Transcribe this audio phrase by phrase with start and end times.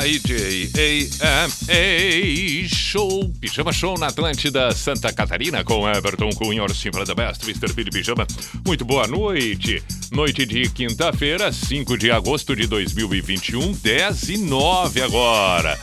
[0.00, 1.78] B-I-J-A-M-A
[2.74, 7.74] Show, Pijama Show na Atlântida, Santa Catarina, com Everton Cunha, Orcifra da Best, Mr.
[7.74, 8.26] Billy Pijama.
[8.66, 9.82] Muito boa noite.
[10.10, 15.78] Noite de quinta-feira, 5 de agosto de 2021, 10 e 9 agora.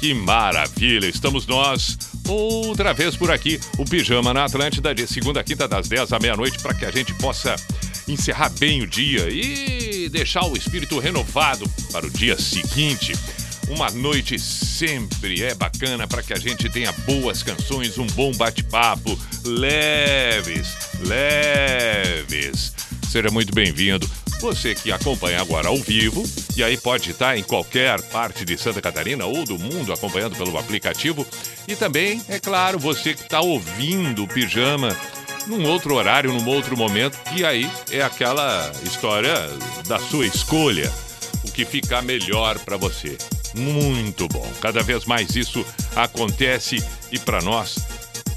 [0.00, 3.60] Que maravilha, estamos nós outra vez por aqui.
[3.78, 6.90] O Pijama na Atlântida, de segunda a quinta, das 10 à meia-noite, para que a
[6.90, 7.54] gente possa
[8.08, 13.12] encerrar bem o dia e deixar o espírito renovado para o dia seguinte.
[13.70, 19.16] Uma noite sempre é bacana para que a gente tenha boas canções, um bom bate-papo,
[19.44, 22.72] leves, leves.
[23.08, 24.10] Seja muito bem-vindo.
[24.40, 26.24] Você que acompanha agora ao vivo,
[26.56, 30.58] e aí pode estar em qualquer parte de Santa Catarina ou do mundo acompanhando pelo
[30.58, 31.24] aplicativo.
[31.68, 34.96] E também, é claro, você que está ouvindo o pijama
[35.46, 39.32] num outro horário, num outro momento, que aí é aquela história
[39.86, 40.92] da sua escolha,
[41.44, 43.16] o que ficar melhor para você.
[43.54, 44.50] Muito bom.
[44.60, 45.64] Cada vez mais isso
[45.96, 47.76] acontece e para nós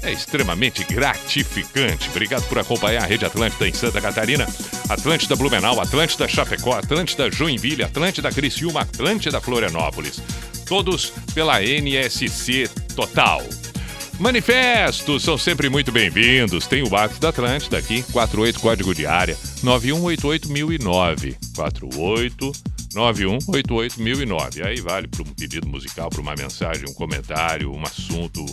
[0.04, 2.08] é extremamente gratificante.
[2.10, 4.46] Obrigado por acompanhar a Rede Atlântida em Santa Catarina,
[4.88, 10.20] Atlântida Blumenau, Atlântida Chapecó, Atlântida Joinville, Atlântida Criciúma, Atlântida Florianópolis.
[10.66, 13.42] Todos pela NSC Total.
[14.18, 16.66] Manifestos são sempre muito bem-vindos.
[16.66, 21.36] Tem o WhatsApp da Atlântida aqui, 48 código de área 9188009.
[21.56, 22.52] 48
[22.94, 24.64] 9188009.
[24.64, 28.44] Aí vale para um pedido musical, para uma mensagem, um comentário, um assunto,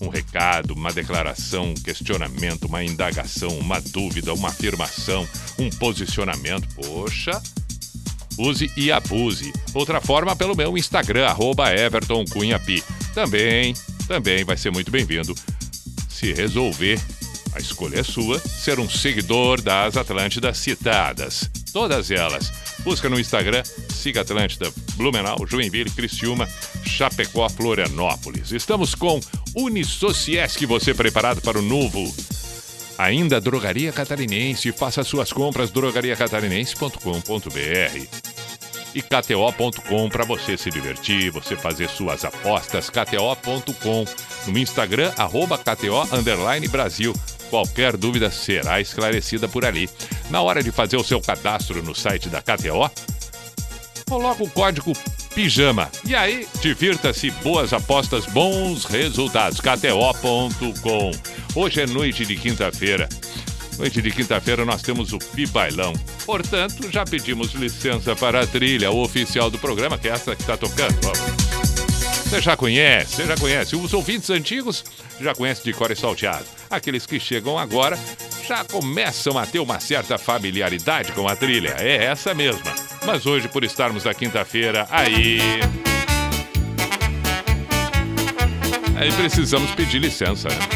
[0.00, 5.28] um recado, uma declaração, um questionamento, uma indagação, uma dúvida, uma afirmação,
[5.58, 6.66] um posicionamento.
[6.74, 7.40] Poxa,
[8.38, 9.52] use e abuse.
[9.74, 11.66] Outra forma pelo meu Instagram, arroba.
[13.14, 13.74] Também,
[14.06, 15.34] também vai ser muito bem-vindo.
[16.08, 17.00] Se resolver,
[17.52, 21.50] a escolha é sua, ser um seguidor das Atlântidas citadas.
[21.72, 22.69] Todas elas.
[22.82, 26.48] Busca no Instagram, siga Atlântida, Blumenau, Joinville, Criciúma,
[26.84, 28.52] Chapecó, Florianópolis.
[28.52, 29.20] Estamos com
[29.54, 32.12] Unisociesc, você preparado para o novo
[33.00, 34.70] Ainda Drogaria Catarinense.
[34.72, 38.06] Faça suas compras drogariacatarinense.com.br
[38.94, 42.90] e KTO.com para você se divertir, você fazer suas apostas.
[42.90, 44.04] KTO.com
[44.48, 46.06] no Instagram, arroba KTO
[46.68, 47.14] Brasil.
[47.50, 49.90] Qualquer dúvida será esclarecida por ali.
[50.30, 52.88] Na hora de fazer o seu cadastro no site da KTO,
[54.08, 54.92] coloca o código
[55.34, 55.90] PIJAMA.
[56.06, 59.60] E aí, divirta-se, boas apostas, bons resultados.
[59.60, 61.10] KTO.com.
[61.54, 63.08] Hoje é noite de quinta-feira.
[63.78, 65.92] Noite de quinta-feira nós temos o Pi Bailão.
[66.26, 70.56] Portanto, já pedimos licença para a trilha oficial do programa, que é essa que está
[70.56, 71.59] tocando.
[72.30, 73.74] Você já conhece, você já conhece.
[73.74, 74.84] Os ouvintes antigos
[75.20, 76.44] já conhecem de cor e salteado.
[76.70, 77.98] Aqueles que chegam agora
[78.46, 81.74] já começam a ter uma certa familiaridade com a trilha.
[81.80, 82.72] É essa mesma.
[83.04, 85.40] Mas hoje, por estarmos na quinta-feira, aí.
[88.96, 90.68] Aí precisamos pedir licença, né?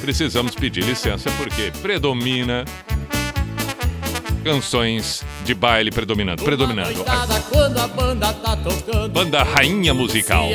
[0.00, 2.64] Precisamos pedir licença porque predomina
[4.40, 6.42] canções de baile predominando.
[6.42, 7.04] Predominando.
[7.94, 10.48] Banda tá tocando, Banda Rainha Musical.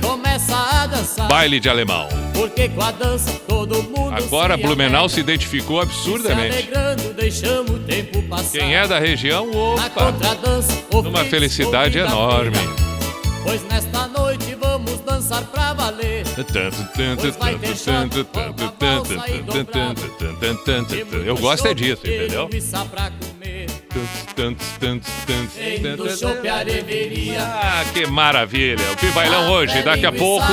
[0.00, 1.24] se.
[1.28, 2.08] Baile de alemão.
[2.32, 6.68] Porque com a dança todo mundo Agora se Blumenau se identificou Se absurdamente.
[8.22, 8.58] passar.
[8.58, 10.12] Quem é da região, opa!
[10.90, 12.56] Fritz felicidade enorme.
[13.44, 14.23] Pois nesta noite
[15.24, 16.24] dançar pra valer.
[21.26, 22.48] Eu gosto é disso, entendeu?
[25.96, 27.40] Do chopp a deveria.
[27.40, 28.84] Ah, que maravilha!
[28.92, 30.44] O Pibailão hoje, daqui a pouco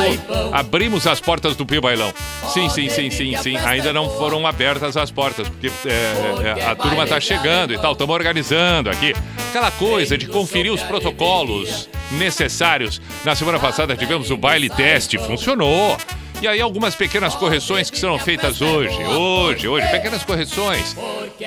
[0.54, 2.14] abrimos as portas do Pibailão.
[2.54, 3.58] Sim, sim, sim, sim, sim.
[3.58, 7.94] Ainda não foram abertas as portas, porque é, é, a turma tá chegando e tal,
[7.94, 9.16] estamos organizando aqui.
[9.50, 13.02] Aquela coisa de conferir os protocolos necessários.
[13.26, 15.98] Na semana passada tivemos o baile teste, funcionou.
[16.42, 20.96] E aí algumas pequenas correções que serão feitas hoje, hoje, hoje, pequenas correções.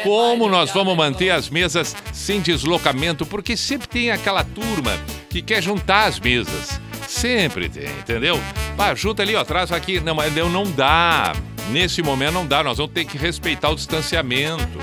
[0.04, 3.26] Como nós vamos manter as mesas sem deslocamento?
[3.26, 4.92] Porque sempre tem aquela turma
[5.28, 6.80] que quer juntar as mesas.
[7.08, 8.40] Sempre tem, entendeu?
[8.78, 9.98] Ah, junta ali, ó, traz aqui.
[9.98, 11.34] Não, mas não, não dá.
[11.70, 14.78] Nesse momento não dá, nós vamos ter que respeitar o distanciamento.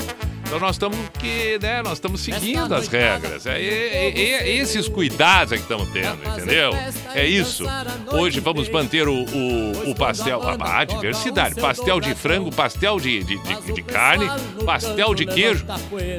[0.51, 3.45] Então nós estamos que, né, nós estamos seguindo as regras.
[3.45, 6.71] É, é, é, é esses cuidados é que estamos tendo, entendeu?
[7.15, 7.63] É isso.
[8.11, 13.23] Hoje vamos manter o, o, o pastel, a, a, diversidade, pastel de frango, pastel de,
[13.23, 14.29] de, de, de, carne,
[14.65, 15.65] pastel de queijo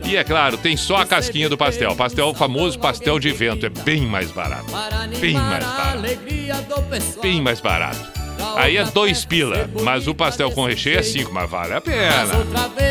[0.02, 1.94] e é claro tem só a casquinha do pastel.
[1.94, 4.73] Pastel o famoso pastel de vento é bem mais barato,
[5.20, 8.22] bem mais barato, bem mais barato.
[8.56, 12.29] Aí é dois pila, mas o pastel com recheio é cinco, mas vale a pena.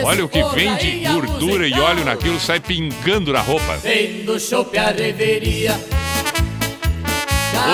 [0.03, 3.77] Olha o que vem de gordura e óleo naquilo, sai pingando na roupa.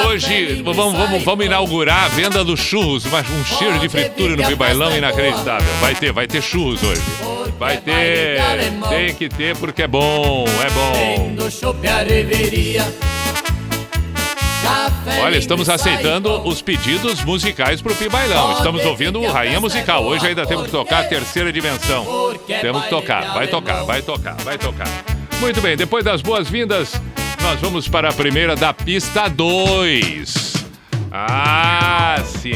[0.05, 4.45] Hoje vamos, vamos, vamos inaugurar a venda dos churros, mas um cheiro de fritura no
[4.45, 5.67] Bibailão inacreditável.
[5.79, 7.01] Vai ter, vai ter churros hoje.
[7.57, 8.37] Vai ter,
[8.89, 11.33] tem que ter porque é bom, é bom.
[15.21, 18.53] Olha, estamos aceitando os pedidos musicais pro Pibailão.
[18.53, 20.03] Estamos ouvindo o Rainha Musical.
[20.03, 22.05] Hoje ainda temos que tocar a terceira dimensão.
[22.45, 24.87] Temos que tocar, vai tocar, vai tocar, vai tocar.
[25.39, 26.93] Muito bem, depois das boas-vindas,
[27.41, 30.53] nós vamos para a primeira da pista 2.
[31.11, 32.53] Ah, sim.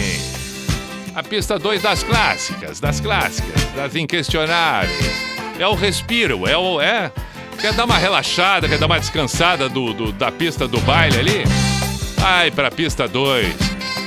[1.13, 5.31] A pista 2 das clássicas, das clássicas, das inquestionáveis.
[5.59, 6.79] É o respiro, é o.
[6.81, 7.11] É,
[7.59, 11.80] quer dar uma relaxada, quer dar uma descansada do, do da pista do baile ali?
[12.21, 13.51] Vai pra pista 2.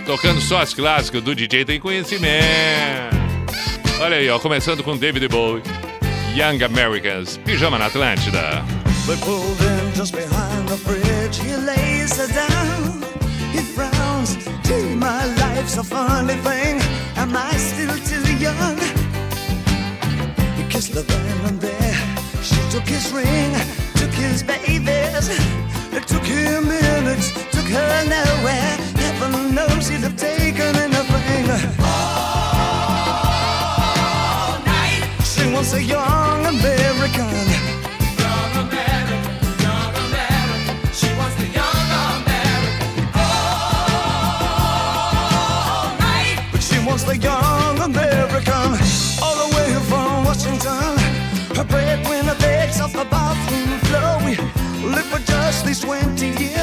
[0.07, 3.17] Tocando só as clássicas do DJ tem conhecimento.
[4.01, 5.65] Olha aí, ó, começando com David Bowie.
[6.33, 8.65] Young Americans, Pijama na Atlântida.
[9.97, 11.41] Just behind the bridge.
[11.41, 13.03] He lays her down.
[13.53, 14.37] He frowns.
[14.63, 16.81] Gee, my life's a funny thing.
[17.17, 18.79] Am I still too young?
[20.57, 21.95] He kissed there.
[22.43, 23.53] She took his ring,
[23.97, 24.45] took his.
[25.97, 28.77] It took him minutes took her nowhere.
[28.99, 30.17] Heaven knows he'd have
[55.81, 56.54] 20 years.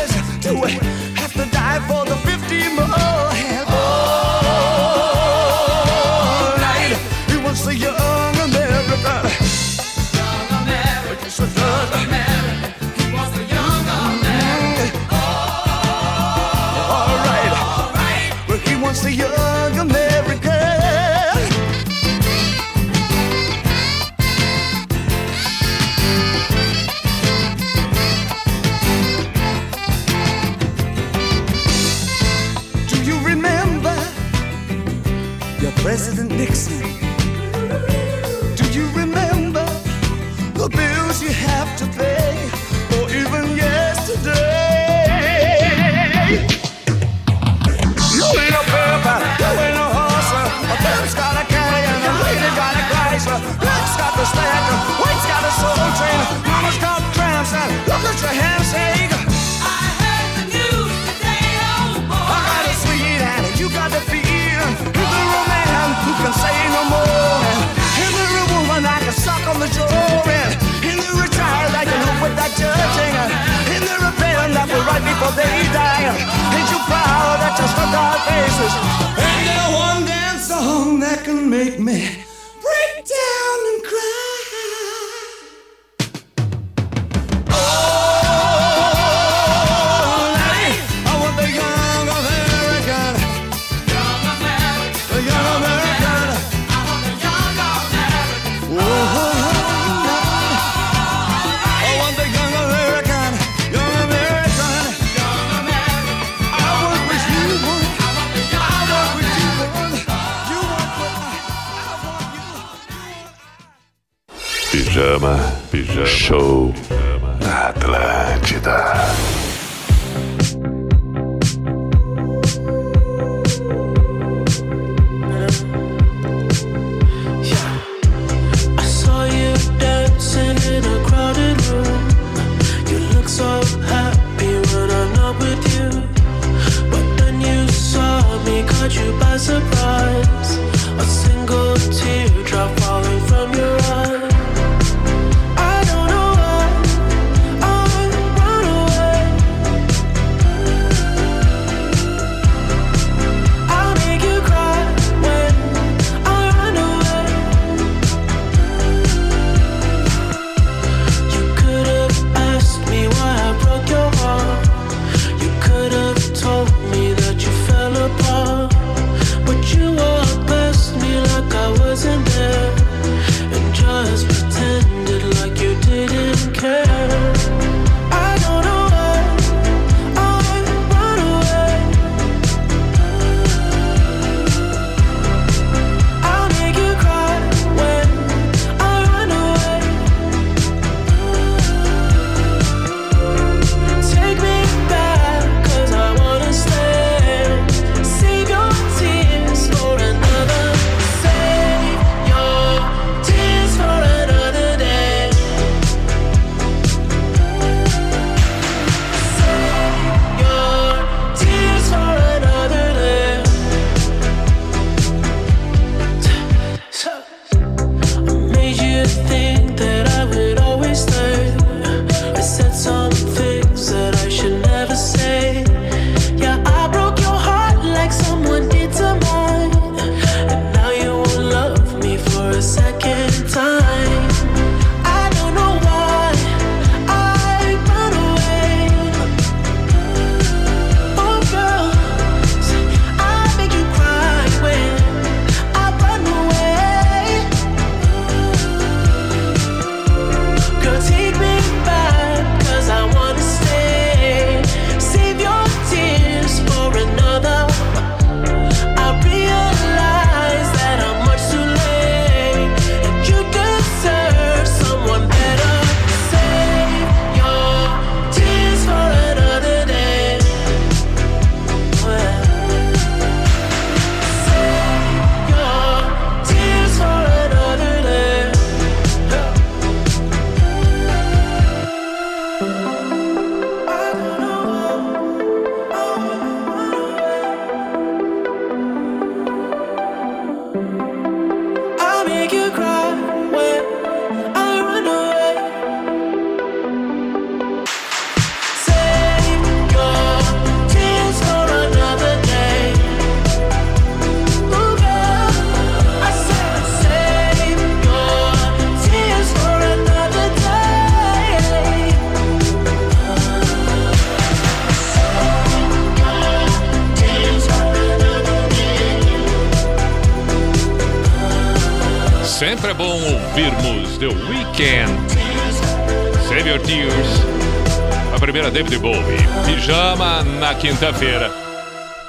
[331.02, 331.52] quinta-feira.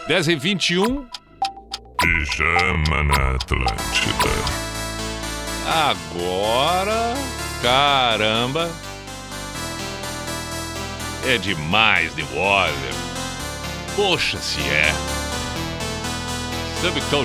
[0.08, 1.06] 10 e 21.
[2.00, 4.30] Pijama na Atlântida.
[5.66, 7.14] Agora.
[7.60, 8.70] Caramba.
[11.26, 12.94] É demais de Waller.
[13.94, 14.90] Poxa, se é.
[16.80, 17.24] Sabe que tal?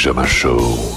[0.00, 0.96] Pijama Show.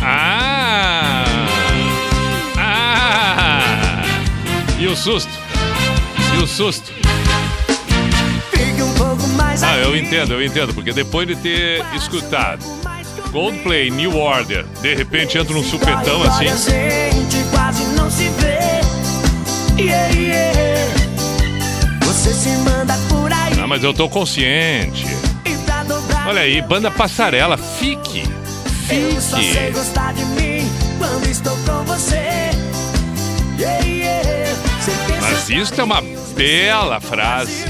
[0.00, 1.24] Ah!
[2.56, 4.04] Ah!
[4.78, 5.28] E o susto?
[6.34, 6.92] E o susto?
[9.64, 12.64] Ah, eu entendo, eu entendo, porque depois de ter escutado
[13.32, 16.46] Coldplay, New Order, de repente entra um supetão assim.
[19.76, 20.15] E
[22.26, 23.52] você se manda por aí.
[23.62, 25.06] Ah, mas eu tô consciente.
[26.26, 28.24] Olha aí, banda passarela, fique.
[28.88, 29.14] Fique.
[29.14, 32.50] Eu só sei gostar de mim quando estou com você.
[33.56, 34.56] Yeah, yeah.
[35.20, 36.02] Mas isto é uma
[36.34, 37.64] bela frase.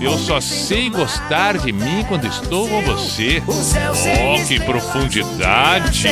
[0.00, 3.40] Eu só sei gostar de mim quando estou com você.
[3.46, 6.08] Oh, que profundidade!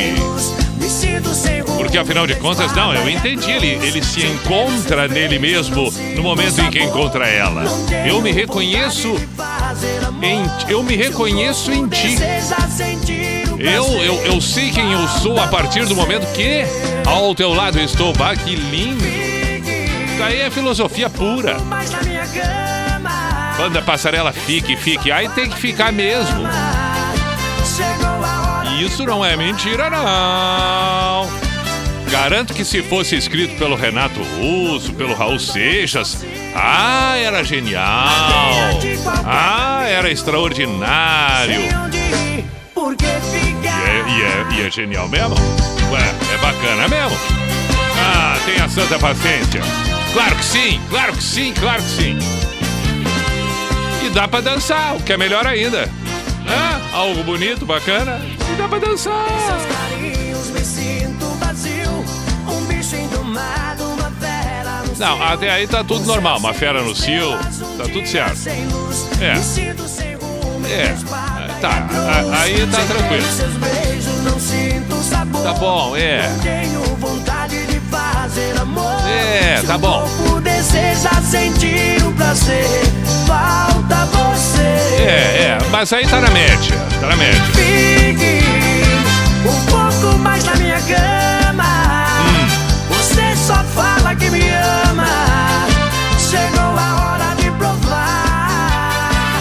[1.77, 3.51] Porque afinal de contas, não, eu entendi.
[3.51, 7.65] Ele, ele se encontra nele mesmo no momento em que encontra ela.
[8.07, 9.09] Eu me reconheço
[10.23, 12.17] em, eu me reconheço em ti.
[13.59, 16.65] Eu, eu, eu sei quem eu sou a partir do momento que
[17.07, 18.13] ao teu lado estou.
[18.13, 19.05] Bah, que lindo!
[20.19, 21.57] Daí é filosofia pura.
[23.57, 25.11] Banda Passarela, fique, fique.
[25.11, 26.41] Aí tem que ficar mesmo.
[28.81, 31.29] Isso não é mentira, não.
[32.11, 36.25] Garanto que se fosse escrito pelo Renato Russo, pelo Raul Seixas,
[36.57, 37.85] ah, era genial.
[39.25, 41.61] Ah, era extraordinário.
[41.61, 41.67] E
[43.67, 45.35] é, e é- e é genial mesmo?
[45.93, 47.17] Ué, é bacana mesmo?
[48.03, 49.61] Ah, tenha santa paciência.
[50.13, 52.19] Claro que sim, claro que sim, claro que sim.
[54.05, 55.89] E dá pra dançar, o que é melhor ainda.
[56.93, 58.21] Algo bonito, bacana,
[58.53, 59.27] e dá pra dançar.
[64.99, 66.39] Não, até aí tá tudo normal.
[66.39, 67.31] Uma fera no cio,
[67.79, 68.37] tá tudo certo.
[69.21, 69.35] É.
[70.69, 70.95] É,
[71.61, 71.89] tá,
[72.43, 73.25] aí tá tranquilo.
[75.43, 76.21] Tá bom, é.
[79.09, 80.07] É, tá bom.
[81.31, 82.83] Sentir o prazer,
[83.25, 84.63] falta você.
[85.01, 87.41] É, é, mas aí tá na média, tá na média.
[87.55, 88.43] Fique
[89.49, 91.65] um pouco mais na minha cama.
[92.27, 92.49] Hum.
[92.89, 94.43] Você só fala que me
[94.89, 95.07] ama.
[96.19, 99.41] Chegou a hora de provar.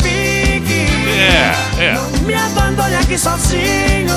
[0.00, 0.86] Fique.
[1.18, 1.94] É, é.
[1.94, 4.14] Não me abandone aqui sozinho.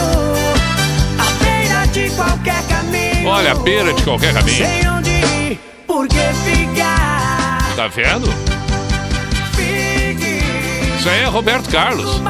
[1.18, 3.28] À beira de qualquer caminho.
[3.28, 5.00] Olha, a beira de qualquer caminho.
[6.00, 7.76] Ir, porque ficar.
[7.76, 8.28] Tá vendo?
[9.56, 10.40] Fique.
[10.98, 12.22] Isso aí é Roberto Carlos.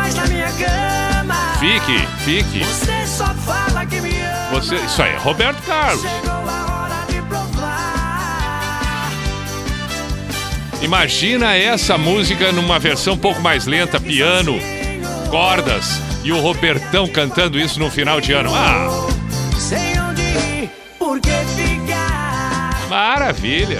[1.59, 2.63] Fique, fique.
[2.63, 4.49] Você só fala que me ama.
[4.53, 6.01] Você, isso aí é Roberto Carlos.
[6.01, 9.11] Chegou a hora de provar.
[10.81, 14.57] Imagina essa música numa versão um pouco mais lenta, piano,
[15.29, 18.51] cordas e o Robertão cantando isso no final de ano.
[18.53, 18.87] Ah,
[22.99, 23.79] maravilha!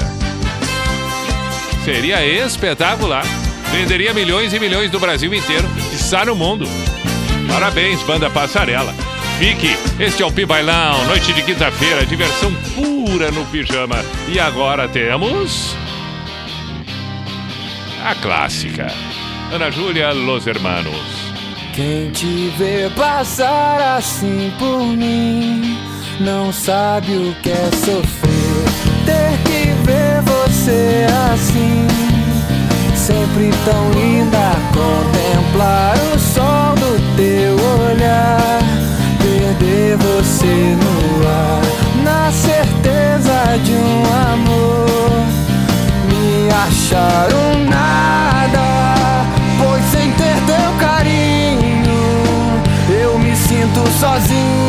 [1.84, 3.26] Seria espetacular.
[3.72, 6.66] Venderia milhões e milhões do Brasil inteiro, está no mundo.
[7.48, 8.94] Parabéns, banda Passarela.
[9.38, 13.98] Fique, este é o Pi Bailão, noite de quinta-feira, diversão pura no pijama.
[14.28, 15.76] E agora temos.
[18.04, 18.88] A clássica.
[19.52, 20.94] Ana Júlia, Los Hermanos.
[21.74, 25.78] Quem te vê passar assim por mim
[26.20, 28.19] não sabe o que é sofrer.
[29.10, 31.88] Ter que ver você assim,
[32.96, 34.46] sempre tão linda.
[34.72, 37.56] Contemplar o sol do teu
[37.90, 38.60] olhar,
[39.18, 41.62] perder você no ar,
[42.04, 45.26] na certeza de um amor.
[46.08, 48.66] Me acharam nada,
[49.60, 52.00] pois sem ter teu carinho,
[53.02, 54.69] eu me sinto sozinho,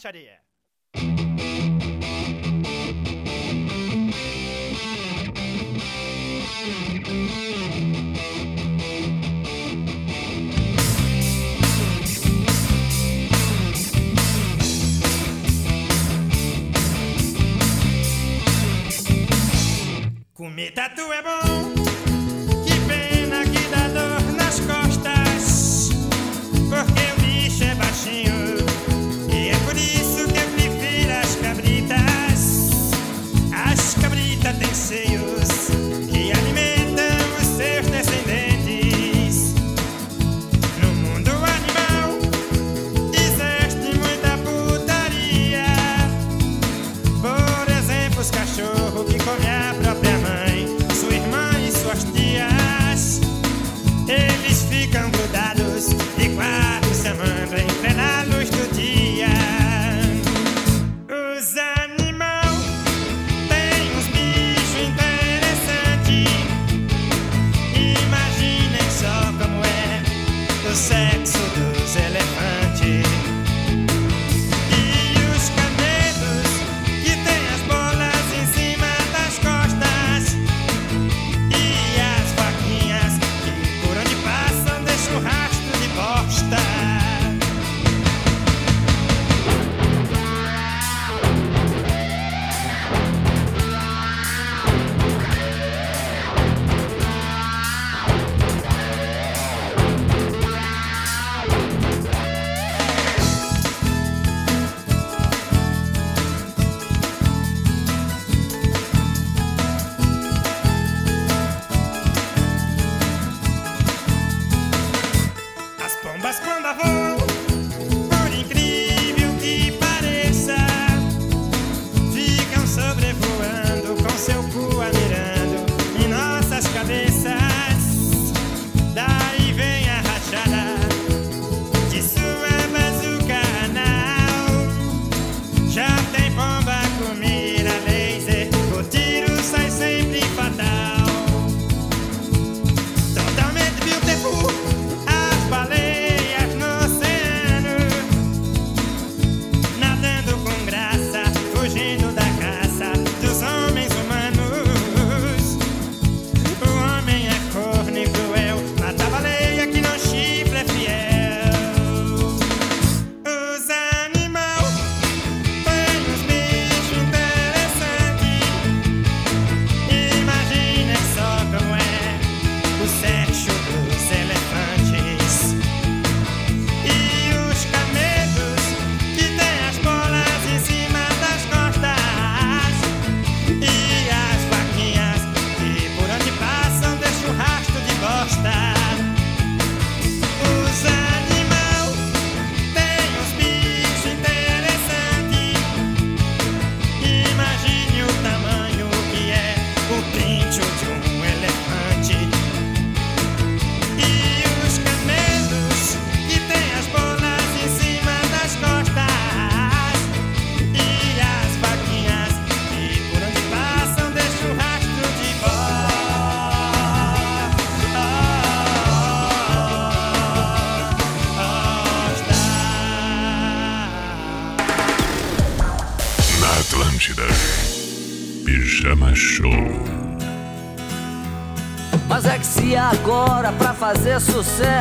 [0.00, 0.39] baixaria!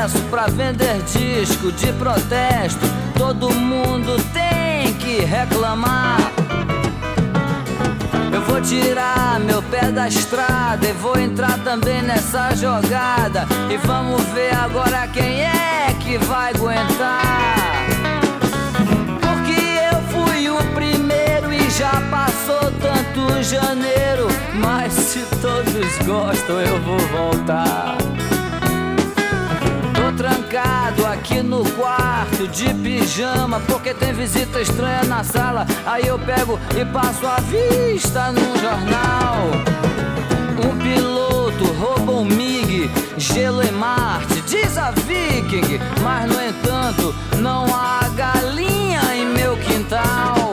[0.10, 2.86] Sucesso, pra vender disco de protesto,
[3.18, 6.18] todo mundo tem que reclamar.
[8.32, 13.48] Eu vou tirar meu pé da estrada e vou entrar também nessa jogada.
[13.70, 17.86] E vamos ver agora quem é que vai aguentar.
[19.22, 24.28] Porque eu fui o primeiro e já passou tanto janeiro.
[24.56, 27.99] Mas se todos gostam, eu vou voltar.
[30.50, 35.64] Trancado aqui no quarto de pijama porque tem visita estranha na sala.
[35.86, 39.46] Aí eu pego e passo a vista num jornal.
[40.66, 45.80] Um piloto rouba um MiG, gelo em Marte, diz a Viking.
[46.02, 50.52] Mas no entanto, não há galinha em meu quintal.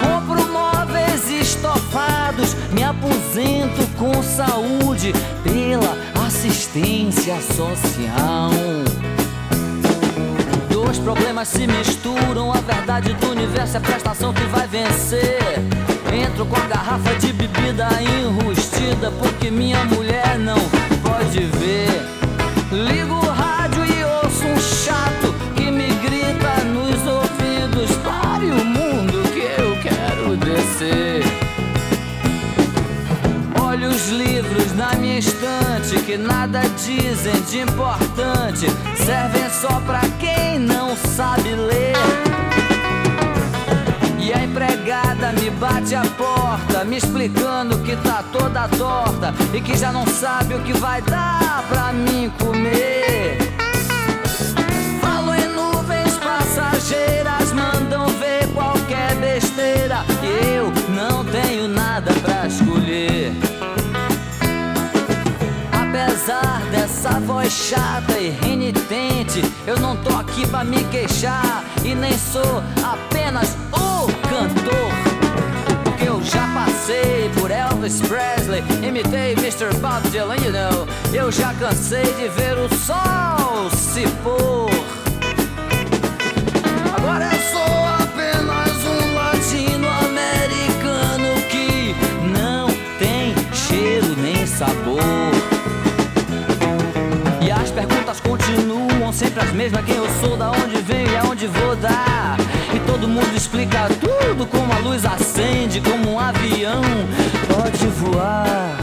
[0.00, 8.87] Compro móveis estofados, me aposento com saúde pela assistência social.
[10.88, 15.38] Dois problemas se misturam, a verdade do universo é a prestação que vai vencer.
[16.10, 20.56] Entro com a garrafa de bebida enrustida, porque minha mulher não
[21.02, 21.90] pode ver.
[22.72, 23.57] Ligo o rádio
[35.88, 38.66] estante que nada dizem de importante,
[39.04, 41.94] servem só pra quem não sabe ler.
[44.18, 49.76] E a empregada me bate a porta, me explicando que tá toda torta e que
[49.76, 53.38] já não sabe o que vai dar pra mim comer.
[55.00, 60.04] Falo em nuvens passageiras, mandam ver qualquer besteira.
[60.22, 63.47] E eu não tenho nada pra escolher.
[66.28, 72.12] Apesar dessa voz chata e renitente, eu não tô aqui pra me queixar e nem
[72.18, 74.92] sou apenas o cantor.
[75.84, 79.74] Porque eu já passei por Elvis Presley, imitei Mr.
[79.80, 80.86] Bob Dylan, you know.
[81.14, 84.87] Eu já cansei de ver o sol se pôr.
[99.58, 102.36] Mesmas: quem eu sou, da onde venho e aonde vou dar.
[102.72, 106.80] E todo mundo explica tudo como a luz acende, como um avião
[107.48, 108.76] pode voar.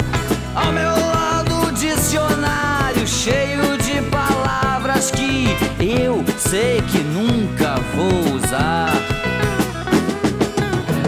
[0.53, 8.91] Ao meu lado, o dicionário cheio de palavras que eu sei que nunca vou usar.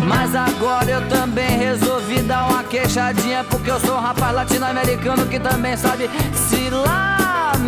[0.06, 5.38] Mas agora eu também resolvi dar uma queixadinha Porque eu sou um rapaz latino-americano que
[5.38, 7.68] também sabe se lamentar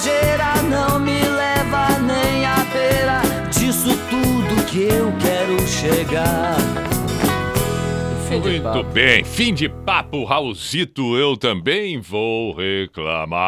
[0.00, 3.20] passageira não me leva nem a beira
[3.50, 6.56] Disso tudo que eu quero chegar
[8.30, 13.40] Muito bem, fim de papo, Raulzito, eu também vou reclamar.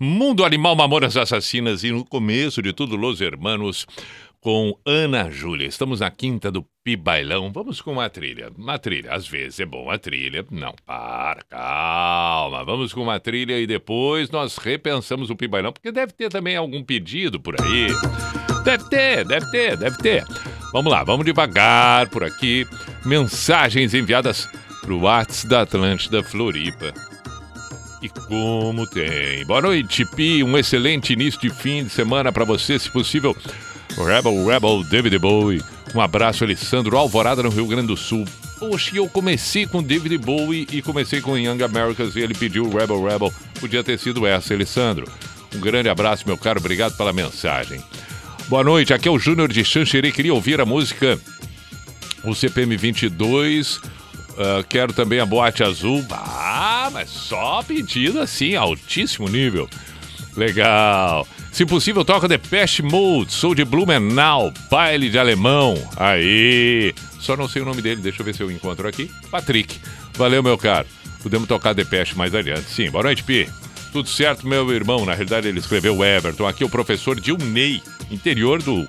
[0.00, 3.86] Mundo Animal Mamoras Assassinas e no começo de tudo, Los Hermanos
[4.40, 5.66] com Ana Júlia.
[5.66, 7.50] Estamos na quinta do Pi Bailão.
[7.52, 8.50] Vamos com uma trilha.
[8.56, 10.44] Uma trilha, às vezes é bom a trilha.
[10.50, 12.64] Não, para, calma.
[12.64, 16.56] Vamos com uma trilha e depois nós repensamos o Pi Bailão, porque deve ter também
[16.56, 17.88] algum pedido por aí.
[18.64, 20.24] Deve ter, deve ter, deve ter.
[20.72, 22.66] Vamos lá, vamos devagar por aqui.
[23.04, 24.48] Mensagens enviadas
[24.82, 26.92] pro WhatsApp da Atlântida Floripa.
[28.00, 29.44] E como tem.
[29.46, 30.44] Boa noite, Pi.
[30.44, 33.36] Um excelente início de fim de semana para você, se possível.
[34.04, 35.62] Rebel, Rebel, David Bowie.
[35.94, 38.24] Um abraço, Alessandro Alvorada, no Rio Grande do Sul.
[38.58, 43.02] Poxa, eu comecei com David Bowie e comecei com Young Americans e ele pediu Rebel,
[43.04, 43.32] Rebel.
[43.60, 45.06] Podia ter sido essa, Alessandro.
[45.54, 46.58] Um grande abraço, meu caro.
[46.58, 47.82] Obrigado pela mensagem.
[48.48, 50.10] Boa noite, aqui é o Júnior de Xanxerê.
[50.10, 51.18] Queria ouvir a música
[52.24, 53.80] o CPM 22.
[54.38, 56.04] ah, quero também a boate azul.
[56.10, 59.68] Ah, mas só pedido assim, altíssimo nível.
[60.38, 61.26] Legal.
[61.50, 63.32] Se possível, toca Depeche Mode.
[63.32, 64.52] Sou de Blumenau.
[64.70, 65.74] Baile de alemão.
[65.96, 66.94] Aí.
[67.18, 68.00] Só não sei o nome dele.
[68.00, 69.10] Deixa eu ver se eu encontro aqui.
[69.32, 69.80] Patrick.
[70.14, 70.86] Valeu, meu caro.
[71.24, 72.70] Podemos tocar Depeche mais adiante.
[72.70, 73.50] Sim, boa noite, Pi.
[73.92, 75.04] Tudo certo, meu irmão.
[75.04, 76.46] Na realidade, ele escreveu Everton.
[76.46, 78.86] Aqui é o professor Dilney, interior do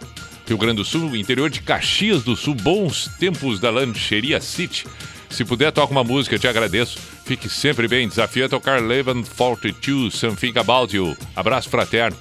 [0.47, 2.53] Rio Grande do Sul, interior de Caxias do Sul.
[2.53, 4.85] Bons tempos da Lancheria City.
[5.29, 6.99] Se puder, toca uma música, eu te agradeço.
[7.25, 8.07] Fique sempre bem.
[8.07, 11.15] Desafio é tocar Leven 42, Something About You.
[11.35, 12.17] Abraço fraterno.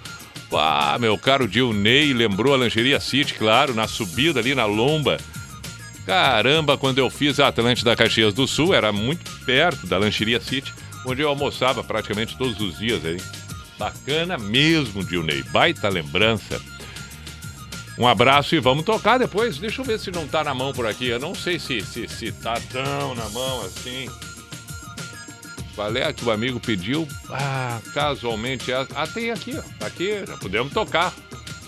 [0.52, 5.18] Ah, meu caro Dilney, lembrou a Lancheria City, claro, na subida ali na lomba.
[6.06, 10.72] Caramba, quando eu fiz a Atlântida Caxias do Sul, era muito perto da Lancheria City,
[11.04, 13.18] onde eu almoçava praticamente todos os dias aí.
[13.78, 15.42] Bacana mesmo, Dilney.
[15.44, 16.60] Baita lembrança.
[17.98, 19.58] Um abraço e vamos tocar depois.
[19.58, 21.08] Deixa eu ver se não tá na mão por aqui.
[21.08, 24.08] Eu não sei se, se, se tá tão na mão assim.
[25.74, 27.06] Qual é que o amigo pediu?
[27.30, 28.70] Ah, casualmente.
[28.70, 29.62] é- Ah, tem aqui, ó.
[29.78, 31.12] Tá aqui, já podemos tocar.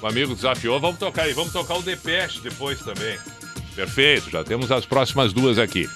[0.00, 1.32] O amigo desafiou, vamos tocar aí.
[1.32, 3.18] Vamos tocar o Depeche depois também.
[3.74, 5.88] Perfeito, já temos as próximas duas aqui.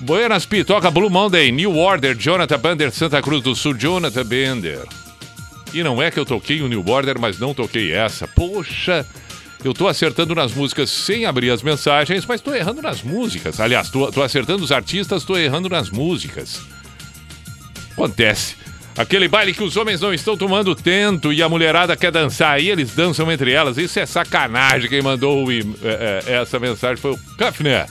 [0.00, 4.82] Buenas Pi, toca Blue Monday, New Order, Jonathan Bender, Santa Cruz do Sul, Jonathan Bender.
[5.72, 8.26] E não é que eu toquei o New Order, mas não toquei essa.
[8.28, 9.06] Poxa,
[9.68, 13.58] eu tô acertando nas músicas sem abrir as mensagens, mas tô errando nas músicas.
[13.60, 16.60] Aliás, tô, tô acertando os artistas, tô errando nas músicas.
[17.92, 18.56] Acontece.
[18.96, 22.70] Aquele baile que os homens não estão tomando tento e a mulherada quer dançar e
[22.70, 23.76] eles dançam entre elas.
[23.76, 24.88] Isso é sacanagem.
[24.88, 27.86] Quem mandou e- é, é, essa mensagem foi o Kafner.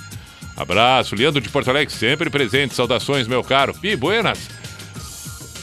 [0.55, 2.73] Abraço, Leandro de Porto Alegre, sempre presente.
[2.75, 3.73] Saudações, meu caro.
[3.73, 4.39] Pi, buenas.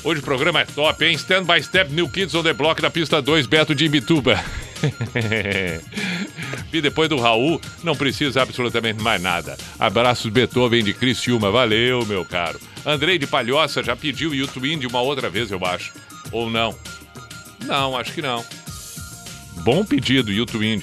[0.03, 1.15] Hoje o programa é top, hein?
[1.15, 4.43] Stand by Step, New Kids on the Block da pista 2, Beto de Imbituba.
[6.73, 9.57] e depois do Raul, não precisa absolutamente mais nada.
[9.79, 12.61] Abraços Beethoven de Criciúma, valeu, meu caro.
[12.85, 15.93] Andrei de Palhoça já pediu YouTube de uma outra vez, eu acho.
[16.33, 16.75] Ou não?
[17.65, 18.45] Não, acho que não.
[19.63, 20.81] Bom pedido, YouTube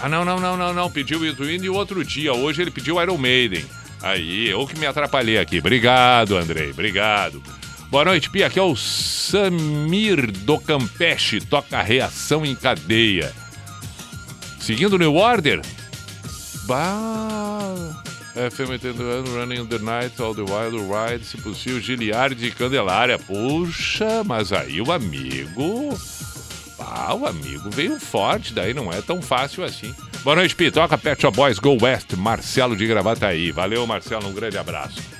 [0.00, 0.90] Ah, não, não, não, não, não.
[0.90, 2.32] Pediu o YouTube e outro dia.
[2.32, 3.64] Hoje ele pediu Iron Maiden.
[4.02, 5.58] Aí, eu que me atrapalhei aqui.
[5.58, 6.70] Obrigado, Andrei.
[6.70, 7.42] Obrigado.
[7.94, 8.48] Boa noite, Pia.
[8.48, 11.40] Aqui é o Samir do Campeche.
[11.40, 13.32] Toca reação em cadeia.
[14.58, 15.60] Seguindo New Order.
[16.66, 18.02] Bah.
[18.34, 23.16] FM 80 anos, Running the Night, All the Wild Ride, se possível, Giliard de Candelária.
[23.16, 25.96] Puxa, mas aí o amigo.
[26.80, 29.94] Ah, o amigo veio forte, daí não é tão fácil assim.
[30.24, 30.68] Boa noite, Pi.
[30.72, 33.52] Toca Pet Shop Boys Go West, Marcelo de Gravataí.
[33.52, 35.13] Valeu, Marcelo, um grande abraço.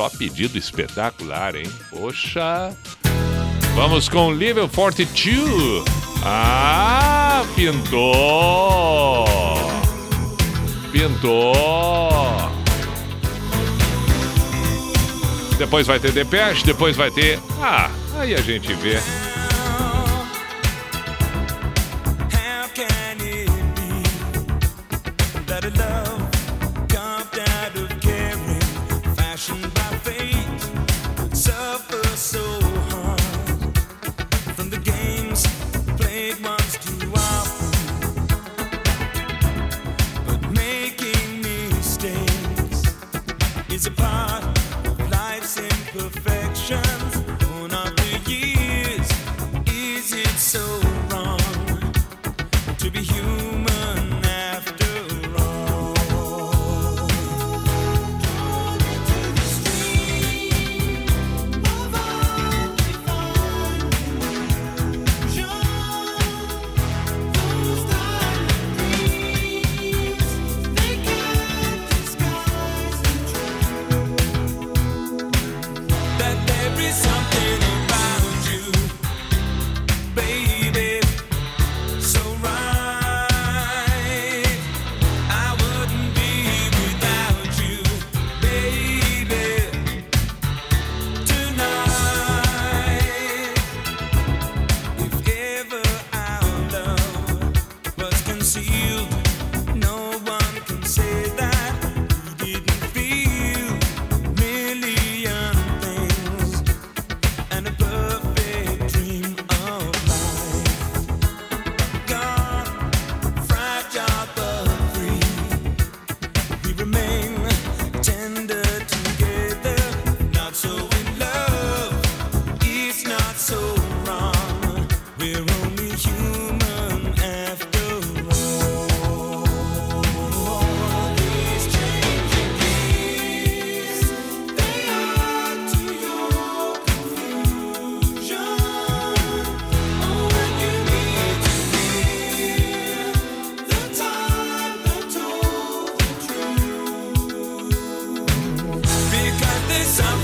[0.00, 1.70] Só pedido espetacular, hein?
[1.90, 2.74] Poxa.
[3.74, 5.84] Vamos com Level 42.
[6.24, 9.26] Ah, pintou.
[10.90, 12.32] Pintou.
[15.58, 17.38] Depois vai ter Depeche, depois vai ter.
[17.60, 18.98] Ah, aí a gente vê.
[25.62, 26.09] Love
[50.52, 50.89] so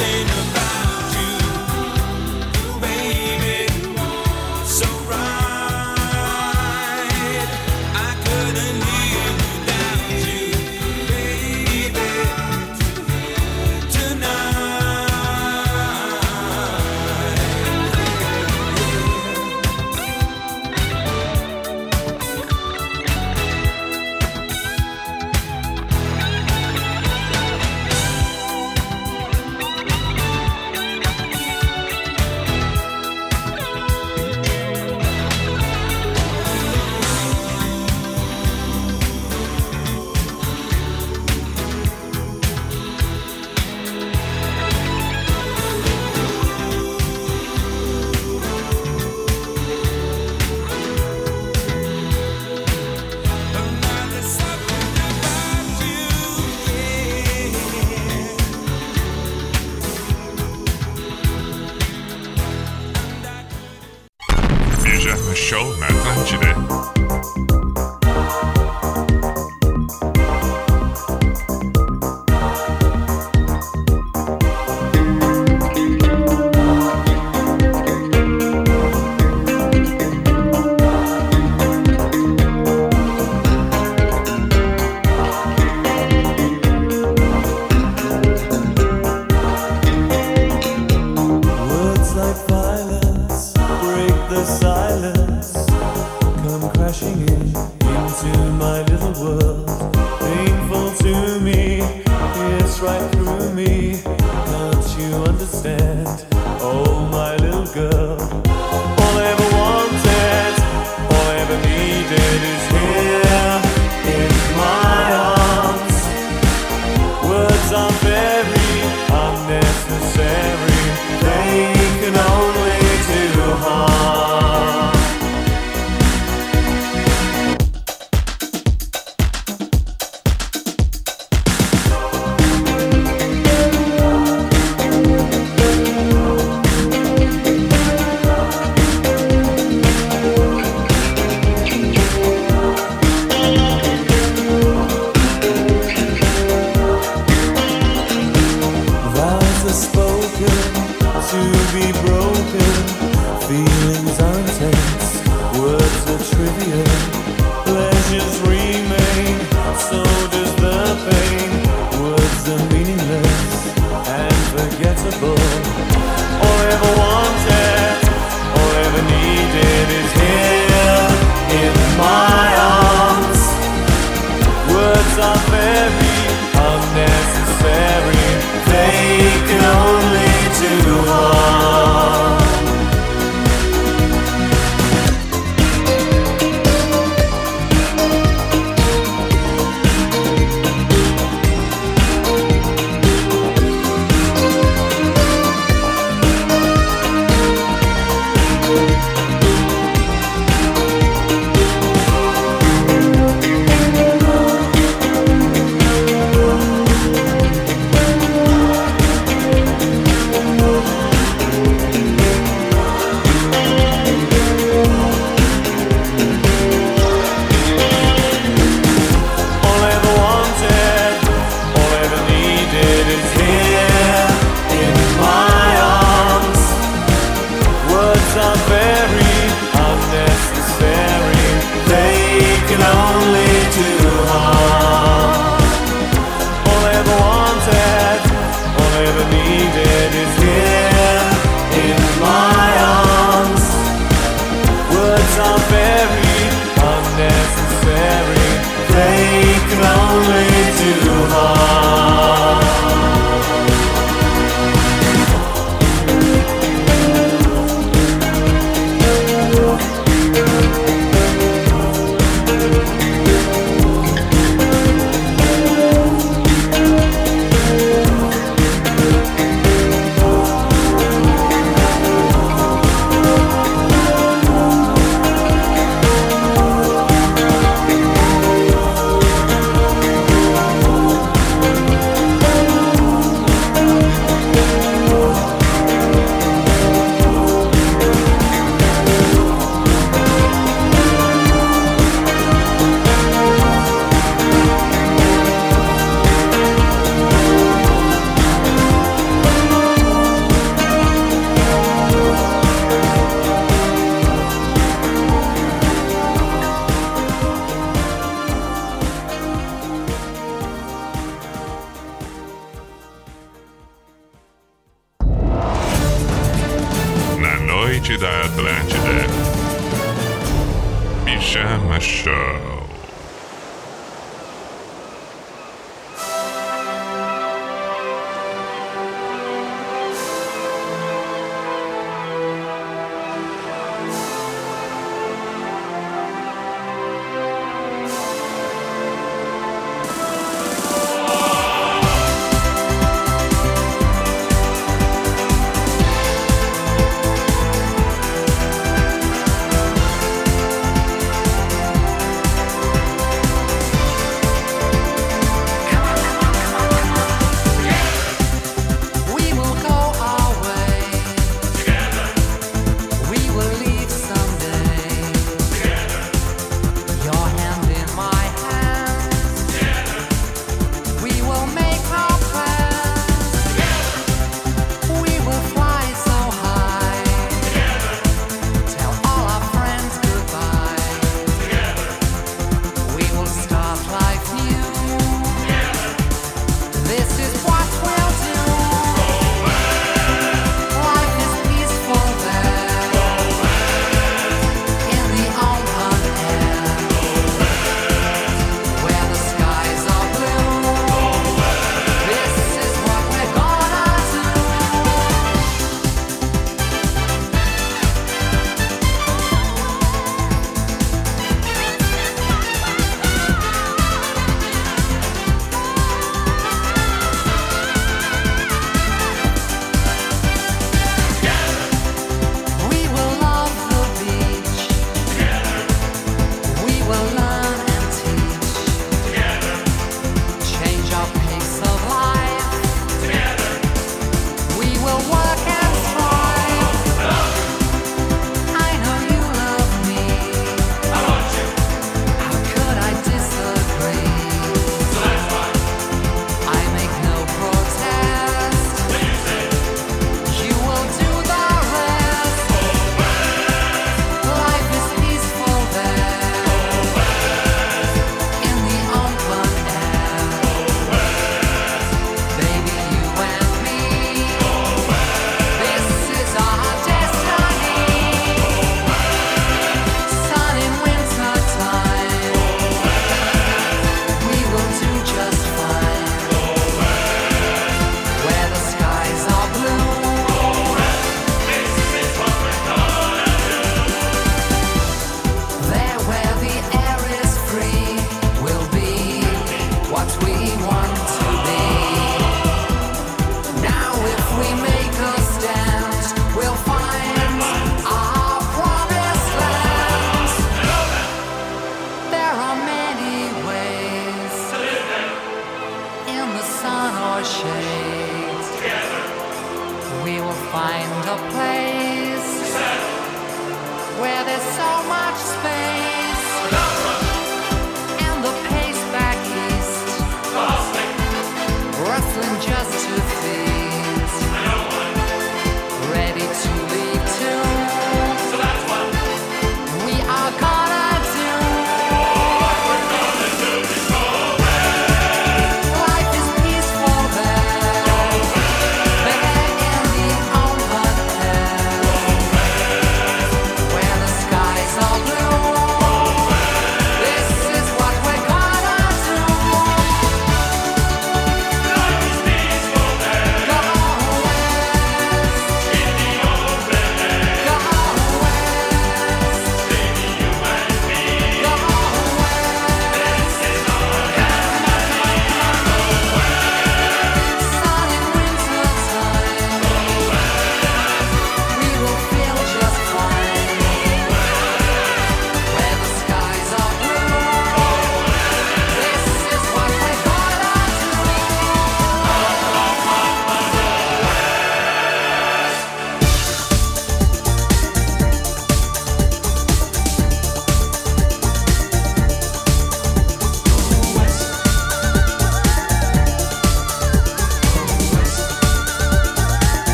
[0.00, 0.49] they know.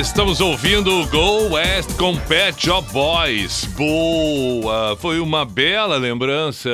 [0.00, 3.66] Estamos ouvindo o Go West com Pet Shop Boys.
[3.76, 4.96] Boa!
[4.96, 6.70] Foi uma bela lembrança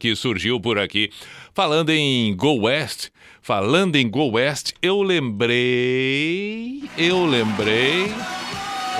[0.00, 1.10] que surgiu por aqui.
[1.54, 3.08] Falando em Go West,
[3.42, 8.10] falando em Go West, eu lembrei, eu lembrei,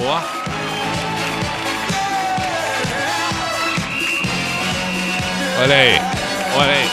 [0.01, 0.21] ó.
[5.63, 5.99] Olha aí,
[6.57, 6.89] olha aí.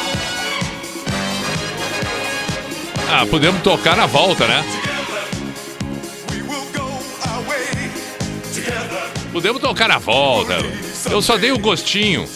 [3.11, 4.78] Ah, podemos tocar na volta, né?
[9.31, 10.57] Podemos tocar na volta.
[11.09, 12.27] Eu só dei o gostinho,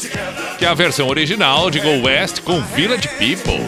[0.57, 3.63] que é a versão original de Go West com Village People.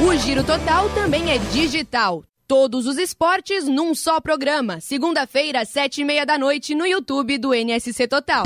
[0.00, 2.22] O Giro Total também é digital.
[2.46, 4.80] Todos os esportes num só programa.
[4.80, 8.44] Segunda-feira, sete e meia da noite, no YouTube do NSC Total.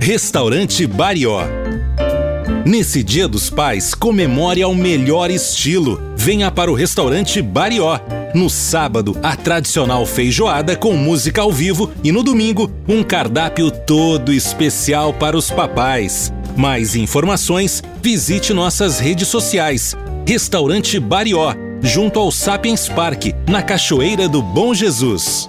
[0.00, 1.65] Restaurante Barió.
[2.66, 6.02] Nesse Dia dos Pais, comemore ao melhor estilo.
[6.16, 8.00] Venha para o Restaurante Barió.
[8.34, 14.32] No sábado, a tradicional feijoada com música ao vivo e no domingo, um cardápio todo
[14.32, 16.32] especial para os papais.
[16.56, 19.96] Mais informações, Visite nossas redes sociais.
[20.26, 25.48] Restaurante Barió, junto ao Sapiens Park, na Cachoeira do Bom Jesus.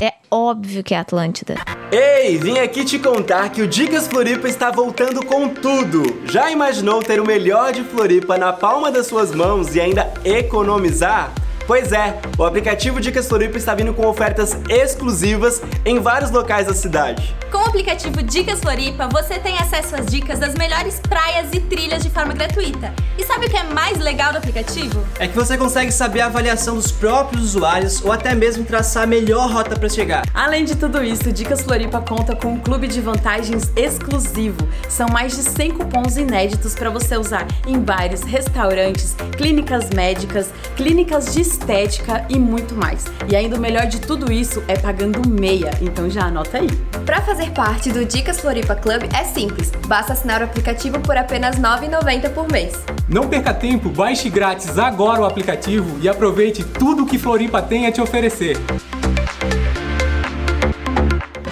[0.00, 1.54] É óbvio que é Atlântida.
[1.92, 6.02] Ei, vim aqui te contar que o Dicas Floripa está voltando com tudo.
[6.26, 11.32] Já imaginou ter o melhor de Floripa na palma das suas mãos e ainda economizar?
[11.66, 16.74] Pois é, o aplicativo Dicas Floripa está vindo com ofertas exclusivas em vários locais da
[16.74, 17.34] cidade.
[17.50, 22.02] Com o aplicativo Dicas Floripa, você tem acesso às dicas das melhores praias e trilhas
[22.02, 22.92] de forma gratuita.
[23.16, 25.02] E sabe o que é mais legal do aplicativo?
[25.18, 29.06] É que você consegue saber a avaliação dos próprios usuários ou até mesmo traçar a
[29.06, 30.24] melhor rota para chegar.
[30.34, 34.68] Além de tudo isso, Dicas Floripa conta com um clube de vantagens exclusivo.
[34.88, 41.32] São mais de 100 cupons inéditos para você usar em bares, restaurantes, clínicas médicas, clínicas
[41.32, 43.04] de estética e muito mais.
[43.28, 46.70] E ainda o melhor de tudo isso é pagando meia, então já anota aí.
[47.06, 51.56] Para fazer parte do Dicas Floripa Club é simples, basta assinar o aplicativo por apenas
[51.56, 52.84] R$ 9,90 por mês.
[53.08, 57.92] Não perca tempo, baixe grátis agora o aplicativo e aproveite tudo que Floripa tem a
[57.92, 58.56] te oferecer.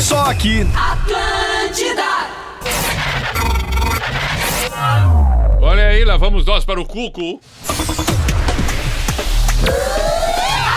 [0.00, 0.64] Só aqui.
[0.72, 2.02] Atlântida!
[5.60, 7.40] Olha aí, lá vamos nós para o Cuco.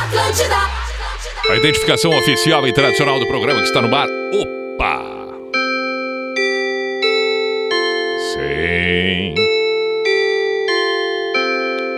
[0.03, 0.55] Atlântida!
[1.49, 4.07] A identificação oficial e tradicional do programa que está no bar.
[4.33, 5.01] Opa!
[8.33, 9.35] Sim.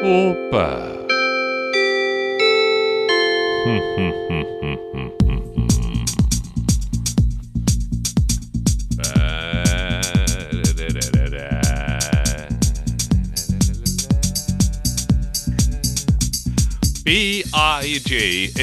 [0.04, 0.94] Opa!
[3.66, 4.23] Hum, hum,
[17.04, 18.56] P-I-J-A-M-A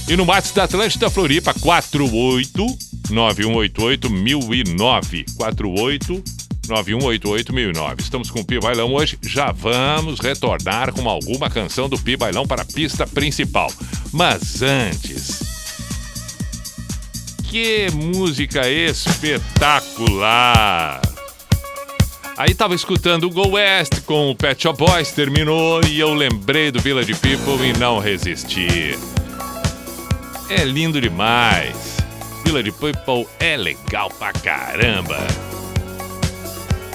[0.07, 5.25] E no WhatsApp da Atlântida Floripa, 48 9188 1009.
[5.37, 6.23] 48
[6.67, 8.01] 9188 1009.
[8.01, 9.17] Estamos com o Pi Bailão hoje.
[9.21, 13.71] Já vamos retornar com alguma canção do Pi Bailão para a pista principal.
[14.11, 15.53] Mas antes.
[17.49, 19.93] Que música espetacular!
[22.35, 26.71] Aí tava escutando o Go West com o Pet Shop Boys, terminou e eu lembrei
[26.71, 28.97] do Village People e não resisti.
[30.49, 31.92] É lindo demais.
[32.53, 35.17] Village People é legal pra caramba.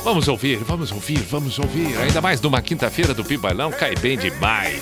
[0.04, 1.98] Vamos ouvir, vamos ouvir, vamos ouvir.
[1.98, 4.80] Ainda mais numa quinta-feira do Pibailão, cai bem demais.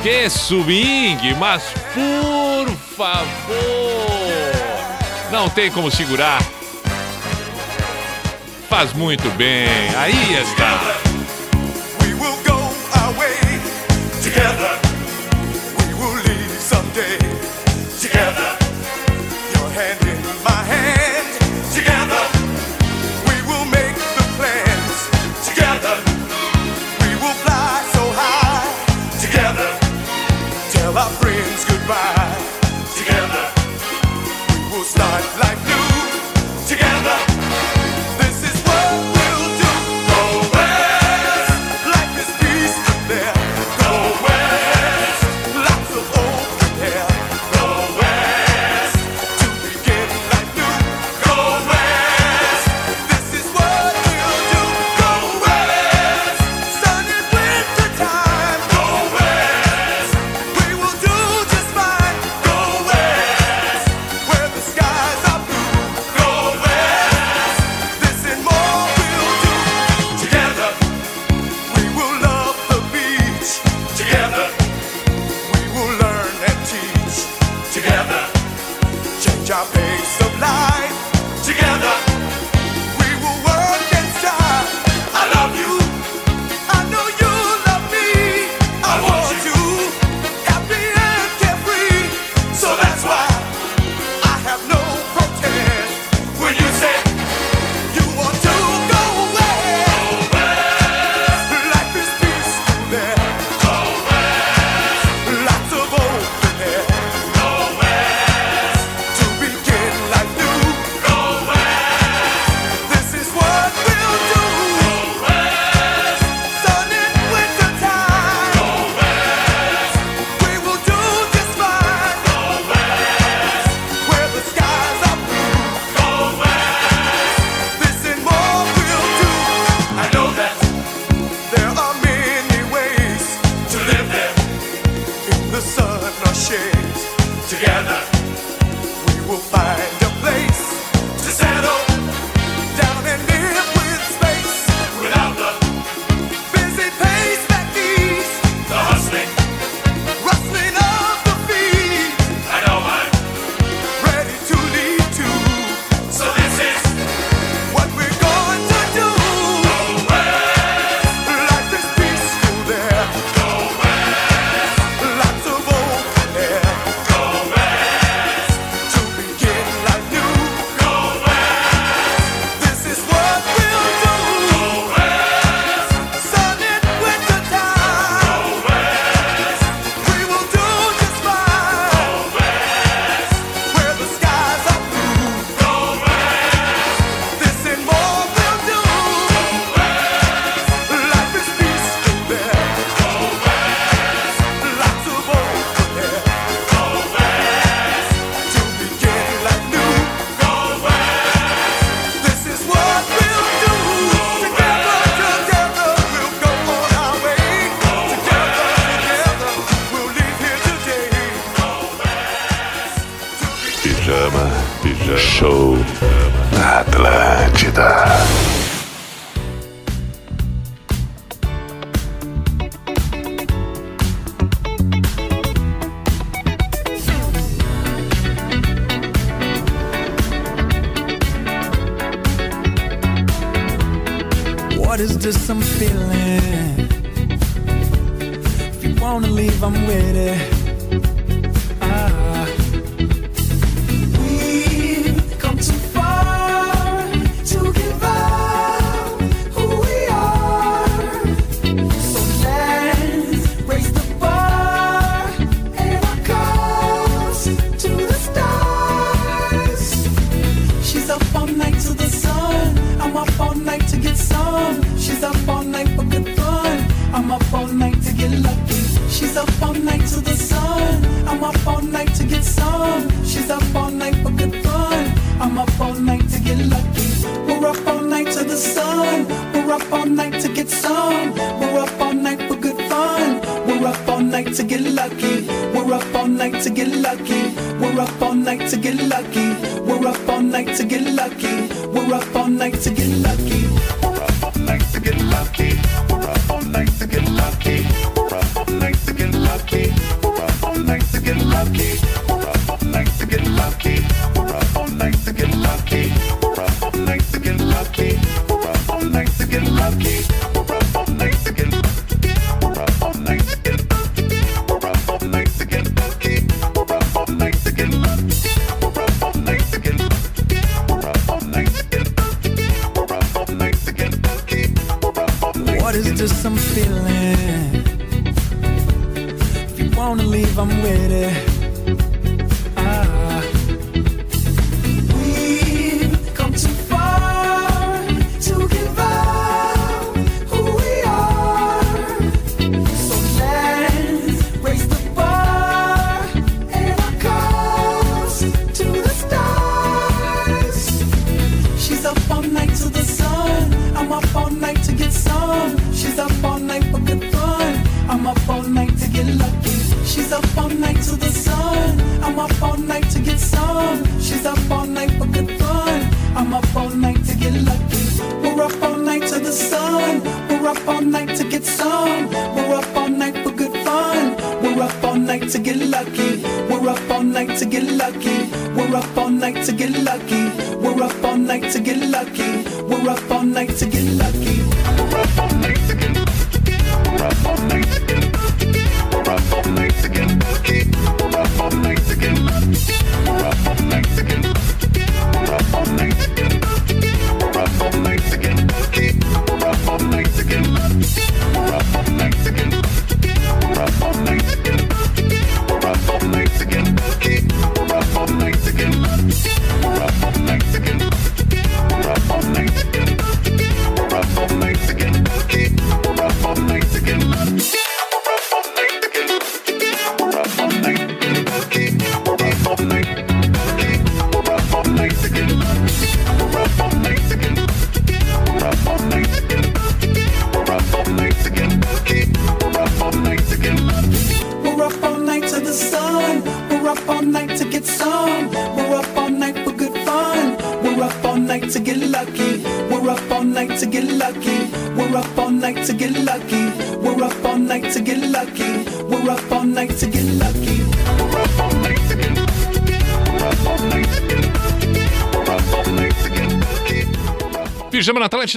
[0.00, 3.26] Que swing, mas por favor,
[5.32, 6.40] não tem como segurar.
[8.68, 9.66] Faz muito bem.
[9.96, 10.78] Aí está.
[12.00, 13.34] We will go our way
[14.22, 14.89] together.
[16.94, 17.29] day.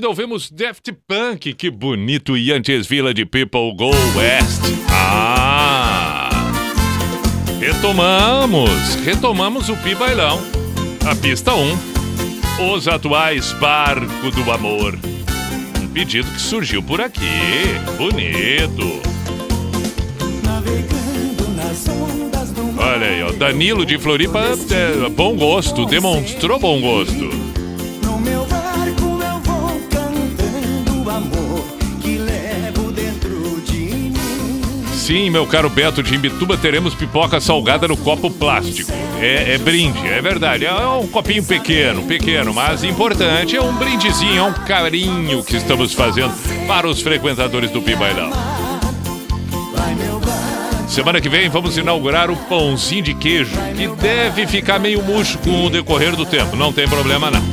[0.04, 4.62] Atlântida, ouvimos Daft Punk, que bonito, e antes Village People Go West.
[4.90, 6.30] Ah!
[7.60, 10.42] Retomamos, retomamos o Pi Bailão.
[11.10, 14.98] A pista 1, os atuais Barco do Amor.
[15.82, 17.22] Um pedido que surgiu por aqui,
[17.98, 19.02] bonito.
[22.78, 27.63] Olha aí, ó, Danilo de Floripa, é, bom gosto, demonstrou bom gosto.
[35.04, 38.90] Sim, meu caro Beto de Imbituba, teremos pipoca salgada no copo plástico.
[39.20, 40.66] É, é brinde, é verdade.
[40.66, 43.54] É um copinho pequeno, pequeno, mas importante.
[43.54, 46.34] É um brindezinho, é um carinho que estamos fazendo
[46.66, 48.32] para os frequentadores do Pibailão.
[50.88, 55.66] Semana que vem vamos inaugurar o pãozinho de queijo, que deve ficar meio murcho com
[55.66, 56.56] o decorrer do tempo.
[56.56, 57.44] Não tem problema não.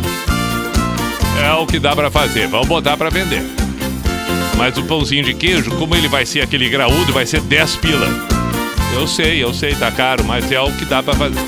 [1.44, 2.46] É o que dá pra fazer.
[2.46, 3.59] Vamos botar pra vender.
[4.60, 8.06] Mas o pãozinho de queijo, como ele vai ser aquele graúdo, vai ser 10 pila.
[8.92, 11.40] Eu sei, eu sei, tá caro, mas é o que dá pra fazer.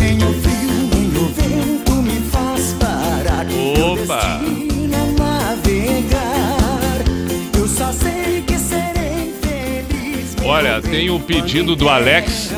[0.00, 3.46] Nem o frio, nem o vento me faz parar.
[3.78, 4.40] Opa!
[10.46, 12.52] Olha, tem o pedido do Alex.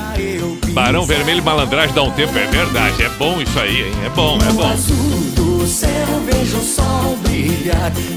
[0.68, 3.02] Barão Vermelho Malandragem dá um tempo, é verdade.
[3.02, 3.92] É bom isso aí, hein?
[4.06, 4.70] É bom, é bom.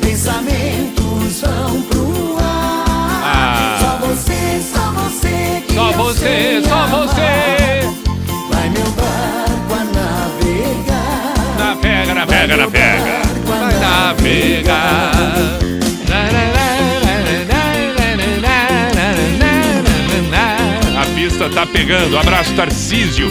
[0.02, 3.22] Pensamentos vão pro ar.
[3.26, 3.78] Ah.
[3.80, 6.90] Só você, só você que Só você, só amar.
[6.90, 7.90] você.
[8.52, 11.34] Vai meu barco a navegar.
[11.58, 13.22] Navega, navega, navega.
[13.46, 15.12] Vai navegar.
[20.98, 22.18] A pista tá pegando.
[22.18, 23.30] Abraço, Tarcísio.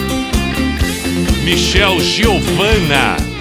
[1.43, 3.32] Michel Giovana.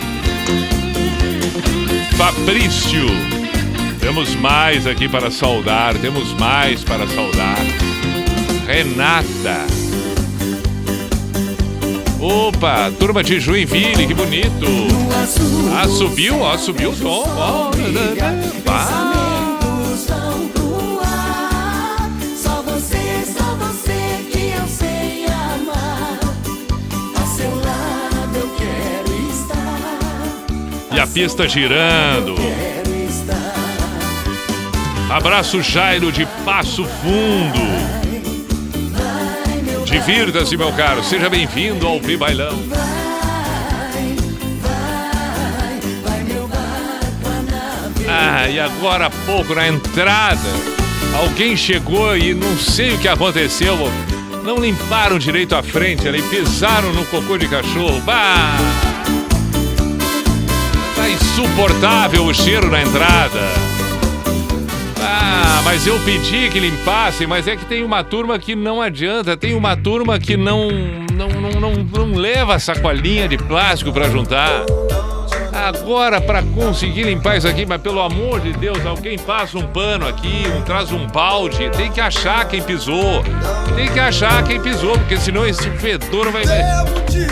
[2.16, 3.06] Fabrício.
[4.00, 5.94] Temos mais aqui para saudar.
[5.98, 7.56] Temos mais para saudar.
[8.66, 9.66] Renata.
[12.20, 14.66] Opa, turma de Joinville, que bonito.
[15.74, 17.24] Ah, subiu, ó, subiu o som.
[17.36, 17.70] Ó,
[18.68, 19.31] Ah,
[31.12, 32.34] pista girando.
[35.10, 37.60] Abraço Jairo de Passo Fundo.
[39.84, 41.04] Divirta-se, meu caro.
[41.04, 42.58] Seja bem-vindo ao Pi Bailão.
[48.08, 50.48] Ah, e agora há pouco na entrada,
[51.18, 53.76] alguém chegou e não sei o que aconteceu.
[54.44, 58.00] Não limparam direito a frente ali, pisaram no cocô de cachorro.
[58.00, 58.91] Bah!
[61.32, 63.40] Tá insuportável o cheiro na entrada.
[65.00, 69.34] Ah, mas eu pedi que limpassem, mas é que tem uma turma que não adianta,
[69.34, 70.68] tem uma turma que não
[71.10, 74.66] não, não, não, não leva a sacolinha de plástico pra juntar.
[75.52, 80.06] Agora, pra conseguir limpar isso aqui, mas pelo amor de Deus, alguém passa um pano
[80.06, 83.22] aqui, um, traz um balde, tem que achar quem pisou.
[83.74, 86.42] Tem que achar quem pisou, porque senão esse fedor vai.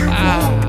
[0.09, 0.60] Ah.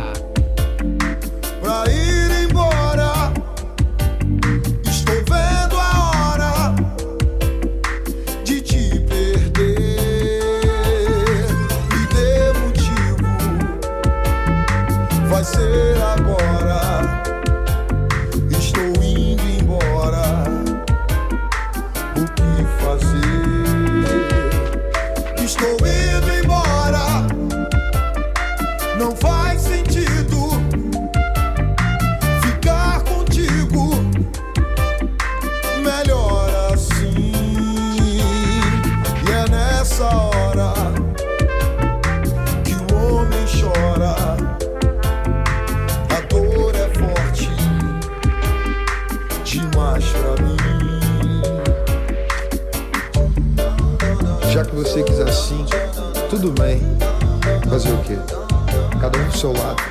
[59.42, 59.82] seu lado.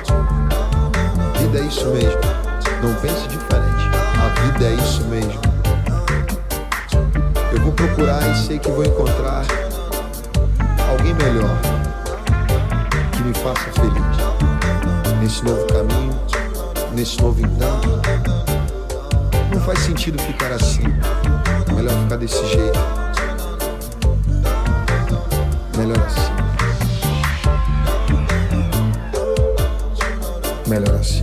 [1.38, 2.20] Vida é isso mesmo.
[2.82, 3.90] Não pense diferente.
[4.16, 5.38] A vida é isso mesmo.
[7.52, 9.44] Eu vou procurar e sei que vou encontrar
[10.88, 11.54] alguém melhor
[13.12, 15.20] que me faça feliz.
[15.20, 16.18] Nesse novo caminho,
[16.94, 18.00] nesse novo encanto.
[19.52, 20.84] Não faz sentido ficar assim.
[21.74, 22.78] Melhor ficar desse jeito.
[25.76, 26.31] Melhor assim.
[30.72, 31.21] Melodías.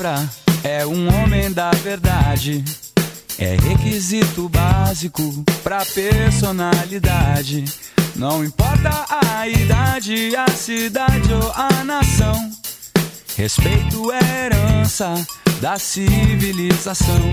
[0.00, 0.28] Palavra
[0.64, 2.64] é um homem da verdade.
[3.38, 5.22] É requisito básico
[5.62, 7.64] pra personalidade.
[8.16, 12.50] Não importa a idade, a cidade ou a nação.
[13.36, 15.14] Respeito é herança
[15.60, 17.30] da civilização.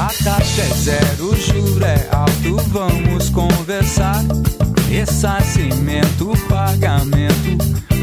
[0.00, 4.22] A taxa é zero, juro é alto, vamos conversar.
[4.88, 7.56] Ressarcimento, pagamento,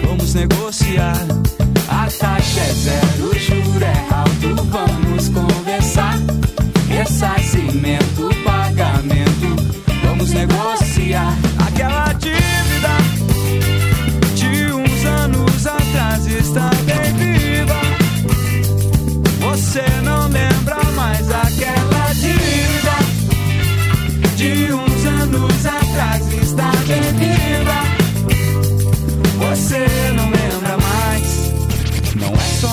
[0.06, 1.26] vamos negociar.
[2.18, 5.59] Taxa é zero, o juro é alto, vamos conversar.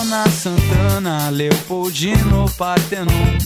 [0.08, 3.38] Na Santana, Leopoldino, Partenon.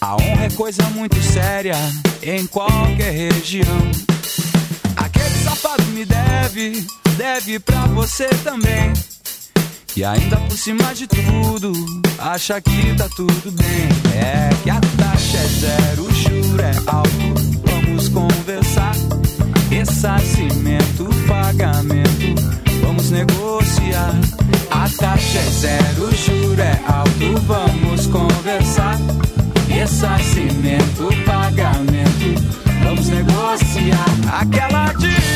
[0.00, 1.74] A honra é coisa muito séria
[2.22, 3.90] em qualquer região.
[4.96, 8.92] Aquele safado me deve, deve pra você também.
[9.94, 11.72] E ainda por cima de tudo,
[12.18, 13.88] acha que tá tudo bem.
[14.14, 17.34] É que a taxa é zero, o juro é alto.
[17.66, 18.94] Vamos conversar.
[19.68, 24.14] Ressarcimento, pagamento, vamos negociar.
[24.70, 27.40] A taxa é zero, o juro é alto.
[27.46, 28.98] Vamos conversar.
[29.68, 32.42] Ressarcimento, pagamento,
[32.82, 34.40] vamos negociar.
[34.40, 35.29] Aquela dívida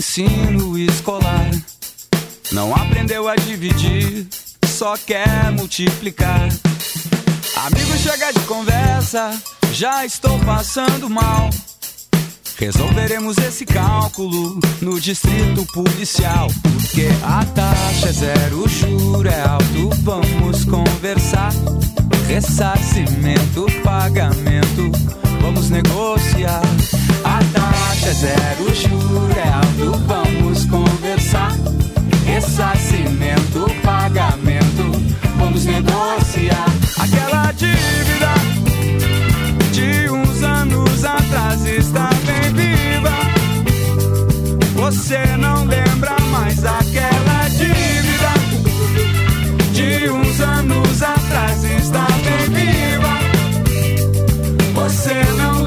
[0.00, 1.50] ensino escolar.
[2.52, 4.26] Não aprendeu a dividir,
[4.66, 6.48] só quer multiplicar.
[7.54, 9.30] Amigo, chega de conversa,
[9.74, 11.50] já estou passando mal.
[12.56, 16.48] Resolveremos esse cálculo no distrito policial.
[16.72, 21.52] Porque a taxa é zero, o juro é alto, vamos conversar.
[22.26, 24.90] Ressarcimento, pagamento,
[25.42, 26.62] vamos negociar.
[28.00, 31.52] Taxa zero, juro é alto, vamos conversar.
[32.24, 34.90] Ressarcimento, pagamento,
[35.36, 36.64] vamos negociar.
[36.98, 38.32] Aquela dívida
[39.70, 43.16] de uns anos atrás está bem viva.
[44.76, 48.32] Você não lembra mais aquela dívida
[49.74, 53.18] de uns anos atrás está bem viva.
[54.74, 55.59] Você não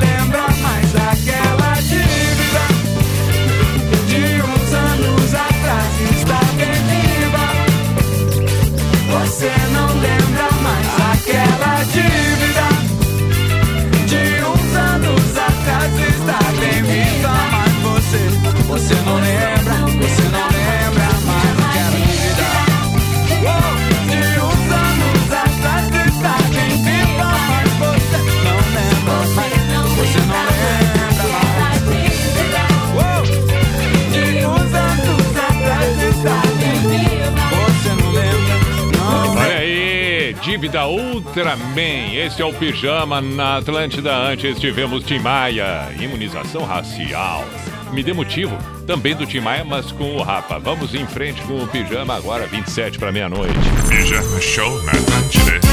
[40.54, 42.14] aí, dívida Ultraman.
[42.14, 44.16] Esse é o Pijama na Atlântida.
[44.16, 47.44] Antes tivemos Tim Maia, imunização racial.
[47.92, 48.58] Me dê motivo,
[48.88, 50.60] também do Tim Maia, mas com o Rapa.
[50.60, 53.54] Vamos em frente com o Pijama agora, 27 para meia-noite.
[53.90, 55.73] Pijama Show na Atlântida.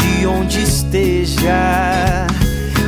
[0.00, 2.26] de onde esteja.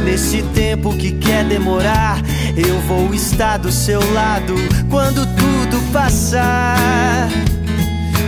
[0.04, 2.20] Nesse tempo que quer demorar,
[2.56, 4.54] eu vou estar do seu lado
[4.90, 7.28] quando tudo passar.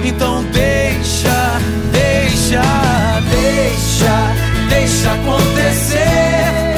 [0.05, 1.59] Então deixa,
[1.91, 2.63] deixa,
[3.31, 6.75] deixa, deixa acontecer.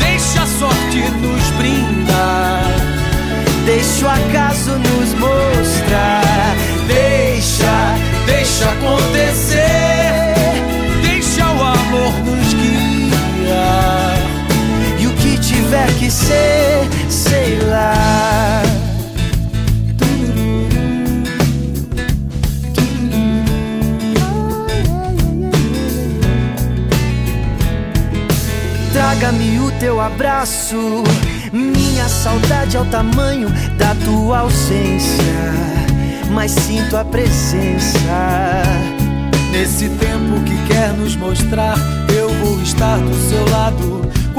[0.00, 2.64] Deixa a sorte nos brindar.
[3.64, 6.54] Deixa o acaso nos mostrar.
[6.86, 7.94] Deixa,
[8.26, 10.19] deixa acontecer.
[15.70, 18.62] Tiver que ser, sei lá.
[28.92, 31.04] Traga-me o teu abraço.
[31.52, 33.48] Minha saudade é o tamanho
[33.78, 35.22] da tua ausência.
[36.32, 37.98] Mas sinto a presença.
[39.52, 41.76] Nesse tempo que quer nos mostrar,
[42.16, 44.00] eu vou estar do seu lado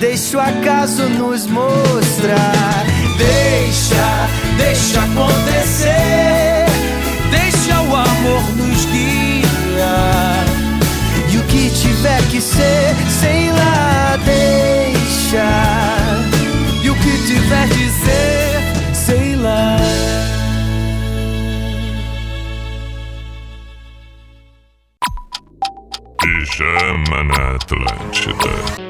[0.00, 2.86] Deixa o acaso nos mostrar.
[3.18, 6.64] Deixa, deixa acontecer,
[7.30, 10.46] deixa o amor nos guiar.
[11.30, 15.44] E o que tiver que ser, sei lá, deixa.
[16.82, 19.76] E o que tiver que ser, sei lá.
[26.22, 28.89] Pijama na Atlântida.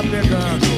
[0.00, 0.69] Tá pegando.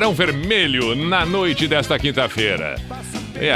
[0.00, 2.76] Barão Vermelho na noite desta quinta-feira.
[3.36, 3.52] É,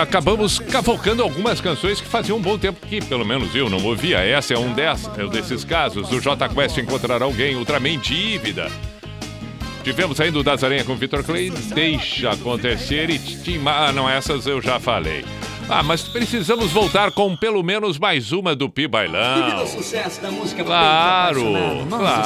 [0.00, 4.18] acabamos cavocando algumas canções que faziam um bom tempo que, pelo menos eu não ouvia.
[4.18, 6.12] Essa é um, é um desses casos.
[6.12, 8.70] O J Quest encontrar alguém, Ultraman Dívida.
[9.82, 13.60] Tivemos ainda o Das Aranha com Victor Clay, Deixa Acontecer e Tim...
[13.66, 15.24] Ah, não, essas eu já falei.
[15.70, 19.34] Ah, mas precisamos voltar com pelo menos mais uma do Pi Bailão.
[19.42, 21.44] Devido ao sucesso da música Claro,
[21.86, 22.24] nós, claro.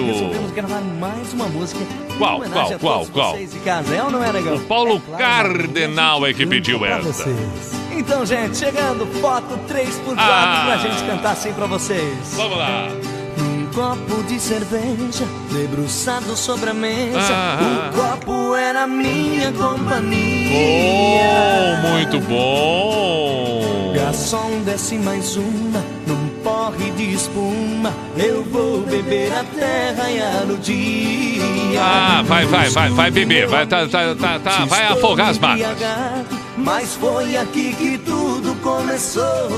[0.00, 1.80] Samuel, resolvemos gravar mais uma música
[2.18, 3.36] Qual, qual, qual, qual?
[3.36, 4.30] é ou não é?
[4.54, 7.28] O Paulo Cardenal é que pediu essa.
[7.92, 10.62] Então, gente, chegando, foto 3x4 Ah.
[10.66, 12.34] pra gente cantar assim pra vocês.
[12.34, 12.88] Vamos lá.
[13.80, 17.32] Copo de cerveja debruçado sobre a mesa.
[17.32, 17.90] Ah.
[17.90, 21.22] O copo era minha companhia.
[21.82, 23.94] Oh, muito bom.
[23.94, 27.94] Garçom, desce mais uma num porre de espuma.
[28.18, 31.80] Eu vou beber até raiar o dia.
[31.80, 33.46] Ah, vai, vai, vai, vai beber.
[33.46, 35.70] Vai, tá, tá, tá, tá, vai afogar as mágoas.
[36.58, 38.19] Mas foi aqui que tudo
[38.62, 39.48] começou.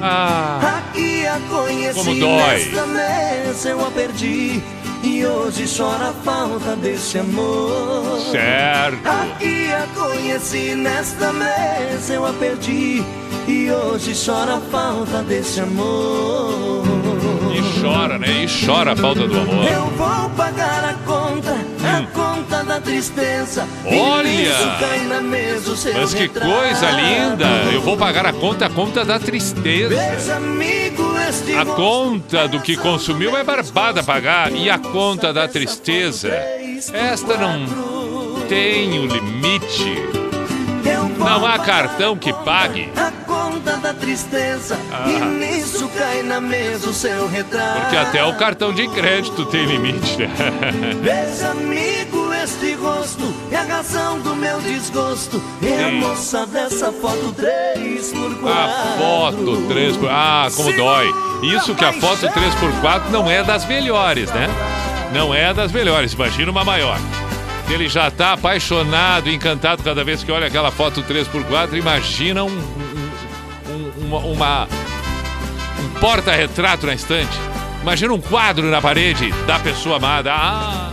[0.00, 2.36] Ah, Aqui a conheci, Como dói.
[2.38, 4.62] nesta mesa eu a perdi.
[5.04, 8.20] E hoje chora a falta desse amor.
[8.30, 8.98] certo.
[9.08, 13.02] Aqui a conheci, nesta mesa eu a perdi.
[13.48, 16.84] E hoje chora a falta desse amor.
[17.52, 18.44] E chora, né?
[18.44, 19.64] E chora a falta do amor.
[19.66, 21.56] Eu vou pagar a conta,
[22.80, 23.66] tristeza.
[23.84, 25.08] Olha!
[25.08, 26.50] Na mesa Mas que retrato.
[26.50, 27.46] coisa linda!
[27.72, 29.96] Eu vou pagar a conta, a conta da tristeza.
[31.60, 34.52] A conta do que consumiu é barbada pagar.
[34.52, 36.28] E a conta da tristeza?
[36.92, 37.66] Esta não
[38.48, 40.22] tem o limite.
[41.18, 42.90] Não há cartão que pague.
[42.96, 44.76] A conta da tristeza.
[44.90, 45.08] Ah.
[45.08, 47.80] E nisso cai na mesa o seu retrato.
[47.80, 50.16] Porque até o cartão de crédito tem limite?
[51.00, 51.54] Veja,
[52.42, 55.42] amigo, este rosto é a razão do meu desgosto.
[55.62, 61.06] É a moça dessa foto 3 por 4 A foto 3 por Ah, como dói.
[61.42, 64.48] Isso que a foto 3x4 não é das melhores, né?
[65.12, 66.12] Não é das melhores.
[66.12, 66.98] Imagina uma maior.
[67.68, 74.02] Ele já tá apaixonado, encantado cada vez que olha aquela foto 3x4, imagina um, um-
[74.02, 74.68] um- uma, uma-
[75.80, 77.36] um porta-retrato na estante.
[77.82, 80.32] Imagina um quadro na parede da pessoa amada.
[80.32, 80.92] Ah,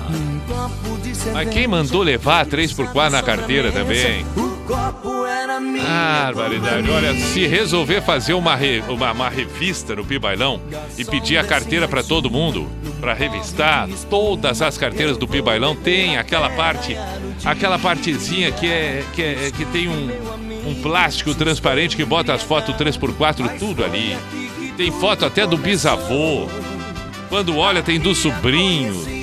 [1.34, 4.26] mas quem mandou levar a 3x4 na carteira também?
[5.88, 6.90] Ah, barbaridade.
[6.92, 10.62] Olha, se resolver fazer uma, re- uma, uma revista no Pibailão
[10.98, 12.68] e pedir a carteira para todo mundo,
[13.00, 16.96] para revistar todas as carteiras do Pibailão, tem aquela parte,
[17.46, 20.10] aquela partezinha que, é, que, é, que tem um,
[20.70, 24.16] um plástico transparente que bota as fotos 3x4 tudo ali.
[24.78, 26.48] Tem foto até do bisavô.
[27.28, 29.19] Quando olha, tem do sobrinho.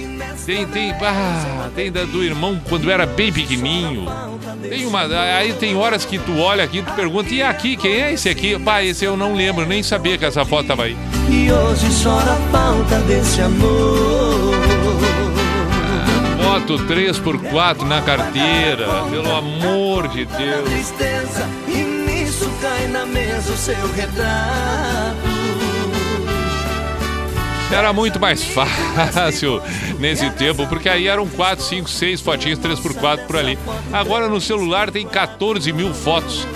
[0.46, 4.06] Tem, tem, ah, tem da- do irmão quando era bem pequenininho.
[4.68, 8.00] Tem uma, aí tem horas que tu olha aqui e tu pergunta, e aqui, quem
[8.00, 8.56] é esse aqui?
[8.58, 10.96] Pá, esse eu não lembro, nem sabia que essa foto tava aí.
[11.28, 14.54] E hoje chora a falta desse amor.
[16.42, 20.68] Foto 3x4 na carteira, pelo amor de Deus.
[20.68, 21.78] Tristeza, e
[22.08, 25.35] nisso cai na mesa o seu retrato.
[27.70, 29.60] Era muito mais fácil
[29.98, 33.58] nesse tempo, porque aí eram 4, 5, 6 fotinhas 3x4 por ali.
[33.92, 36.46] Agora no celular tem 14 mil fotos.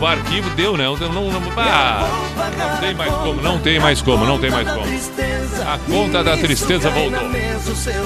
[0.00, 0.84] O arquivo deu, né?
[0.84, 2.06] Não, não, não, ah,
[2.56, 4.86] não tem mais como, não tem mais como, não tem mais como.
[5.66, 7.18] A conta da tristeza voltou.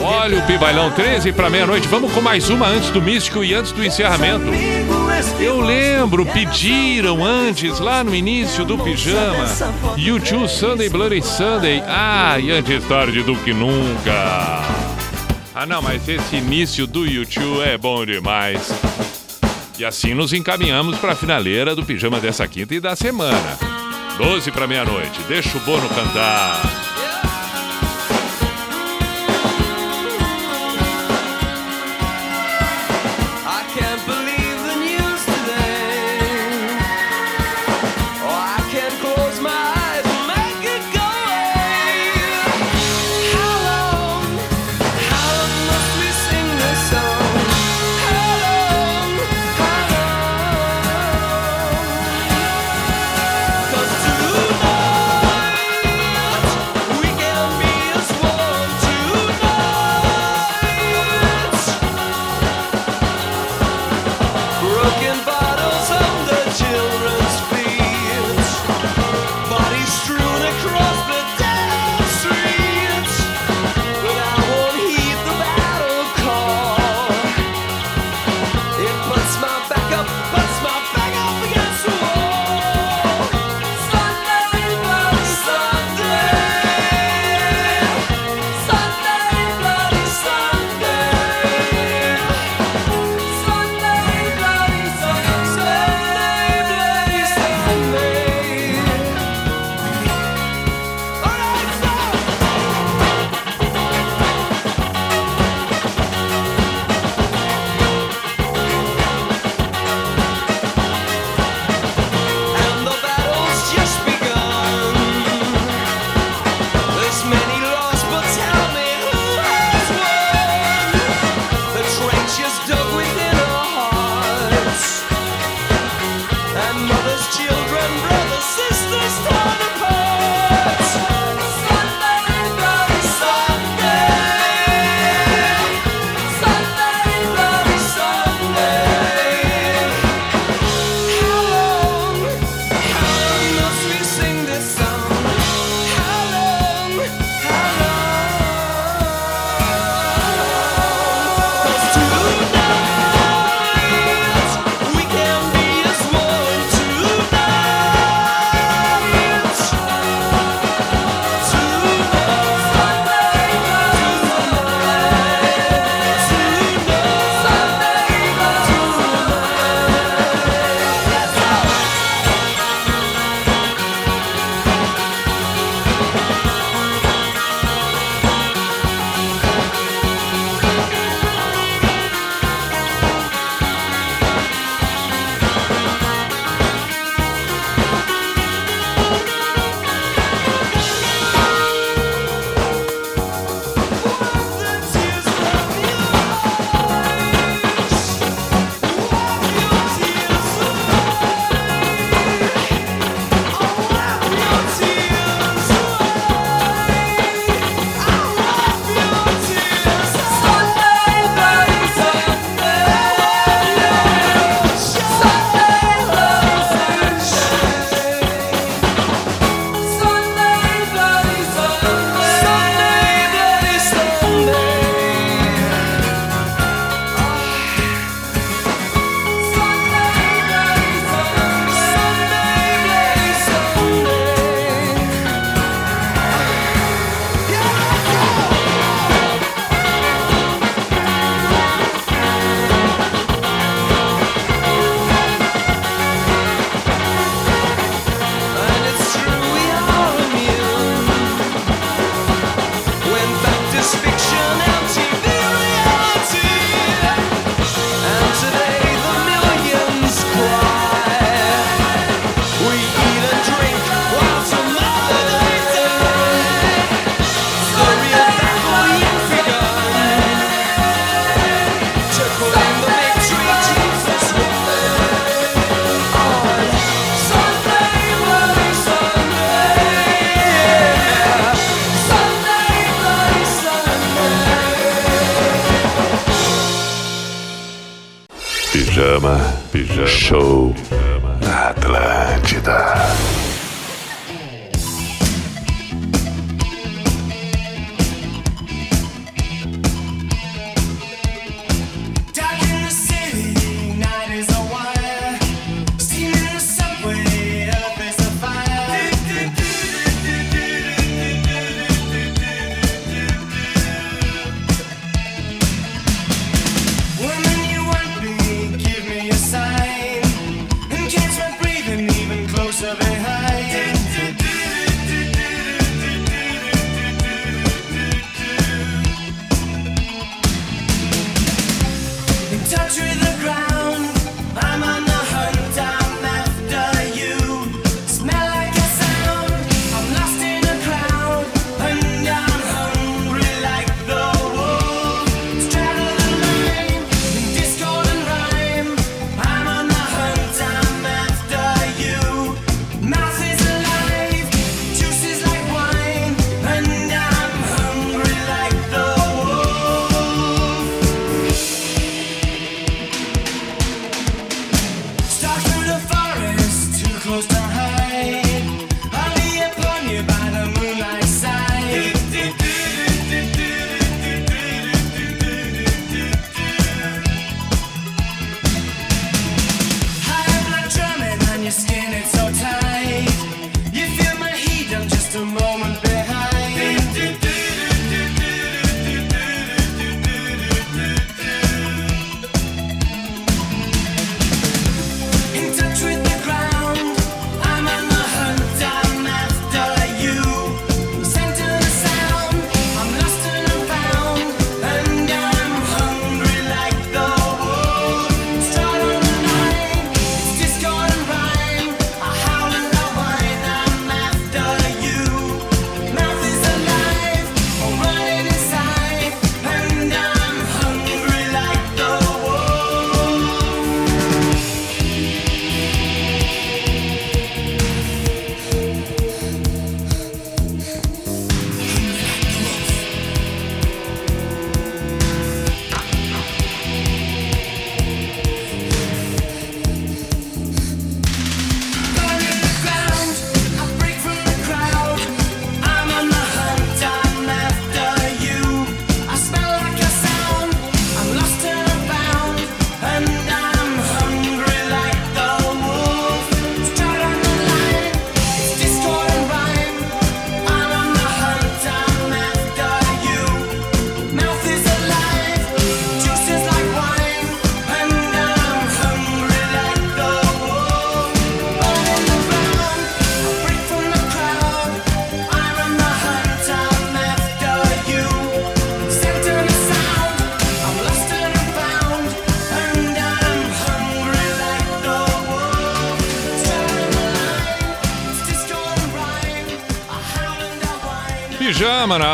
[0.02, 1.86] Olha o Pibailão, 13 para meia-noite.
[1.88, 4.46] Vamos com mais uma antes do Místico e antes do encerramento.
[5.38, 9.44] Eu lembro, pediram antes, lá no início do pijama,
[9.96, 11.82] YouTube Sunday Bloody Sunday.
[11.86, 14.62] Ah, e antes tarde do que nunca.
[15.54, 18.72] Ah, não, mas esse início do YouTube é bom demais.
[19.82, 23.58] E assim nos encaminhamos para a finaleira do pijama dessa quinta e da semana.
[24.16, 25.20] 12 para meia-noite.
[25.26, 26.91] Deixa o Bono cantar.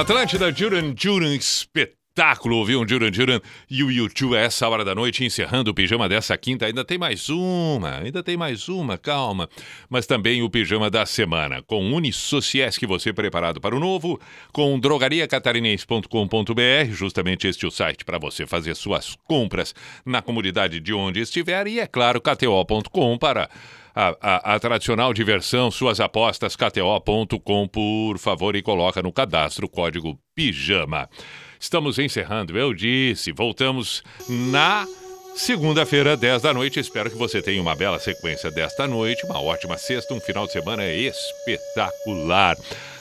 [0.08, 2.80] Atlântida, Duran Duran, espetáculo, viu?
[2.80, 3.40] Um Duran Duran
[3.70, 6.64] e o YouTube a essa hora da noite, encerrando o pijama dessa quinta.
[6.64, 9.50] Ainda tem mais uma, ainda tem mais uma, calma.
[9.86, 14.18] Mas também o pijama da semana, com Unisociesc, você preparado para o novo,
[14.50, 19.74] com drogariacatarinense.com.br, justamente este é o site para você fazer suas compras
[20.06, 23.50] na comunidade de onde estiver, e é claro, kto.com para
[24.00, 29.68] a, a- a tradicional diversão, suas apostas, kto.com, por favor, e coloca no cadastro o
[29.68, 31.10] código PIJAMA.
[31.58, 34.86] Estamos encerrando, eu disse, voltamos na
[35.34, 36.78] segunda-feira, 10 da noite.
[36.78, 40.52] Espero que você tenha uma bela sequência desta noite, uma ótima sexta, um final de
[40.52, 42.56] semana espetacular.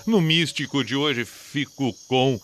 [0.07, 2.39] No místico de hoje, fico com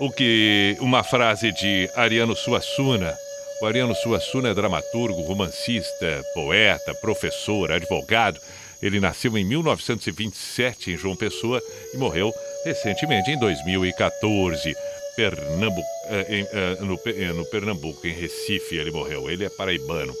[0.00, 3.12] o que uma frase de Ariano Suassuna.
[3.60, 8.40] O Ariano Suassuna é dramaturgo, romancista, poeta, professor, advogado.
[8.80, 11.60] Ele nasceu em 1927 em João Pessoa
[11.92, 12.32] e morreu
[12.64, 14.74] recentemente em 2014.
[15.16, 19.28] Pernambu eh, eh, no, eh, no Pernambuco, em Recife, ele morreu.
[19.28, 20.14] Ele é paraibano.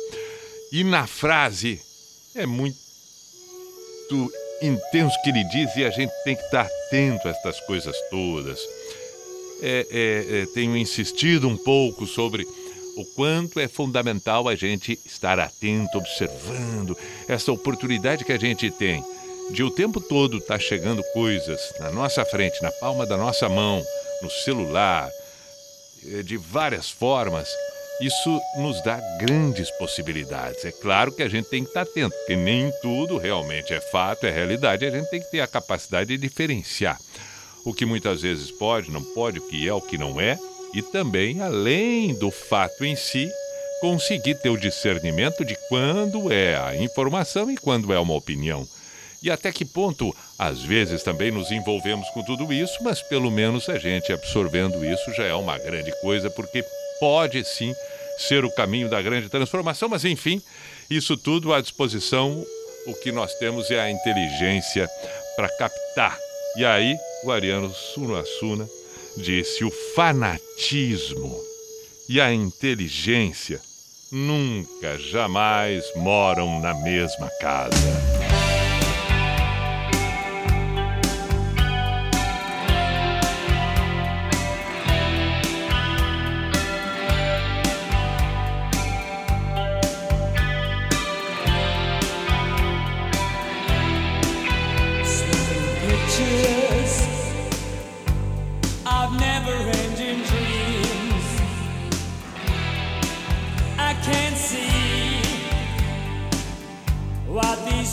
[0.72, 1.80] E na frase
[2.34, 2.76] é muito
[4.60, 8.58] intenso que ele diz e a gente tem que estar atento a estas coisas todas.
[9.60, 12.46] É, é, é, tenho insistido um pouco sobre
[12.98, 16.98] o quanto é fundamental a gente estar atento, observando
[17.28, 19.04] essa oportunidade que a gente tem
[19.52, 23.84] de o tempo todo estar chegando coisas na nossa frente, na palma da nossa mão,
[24.20, 25.08] no celular,
[26.06, 27.48] eh, de várias formas,
[28.00, 30.64] isso nos dá grandes possibilidades.
[30.64, 34.26] É claro que a gente tem que estar atento, porque nem tudo realmente é fato,
[34.26, 34.84] é realidade.
[34.84, 36.98] A gente tem que ter a capacidade de diferenciar
[37.64, 40.36] o que muitas vezes pode, não pode, o que é, o que não é,
[40.74, 43.30] e também, além do fato em si,
[43.80, 48.66] conseguir ter o discernimento de quando é a informação e quando é uma opinião.
[49.22, 53.68] E até que ponto, às vezes, também nos envolvemos com tudo isso, mas pelo menos
[53.68, 56.64] a gente absorvendo isso já é uma grande coisa, porque
[57.00, 57.74] pode sim
[58.18, 60.42] ser o caminho da grande transformação, mas enfim,
[60.90, 62.44] isso tudo à disposição,
[62.86, 64.88] o que nós temos é a inteligência
[65.36, 66.18] para captar.
[66.56, 68.68] E aí, o Ariano Sunassuna
[69.18, 71.36] disse: o fanatismo
[72.08, 73.60] e a inteligência
[74.10, 78.27] nunca, jamais moram na mesma casa.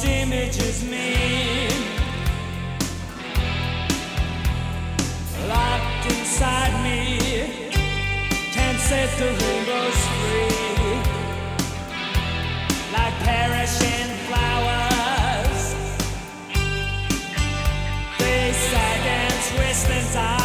[0.05, 1.69] Images mean.
[5.47, 7.19] Locked inside me,
[8.53, 10.95] can't set the rainbows free.
[12.95, 15.61] Like perishing flowers.
[18.19, 20.44] They sag and twist and.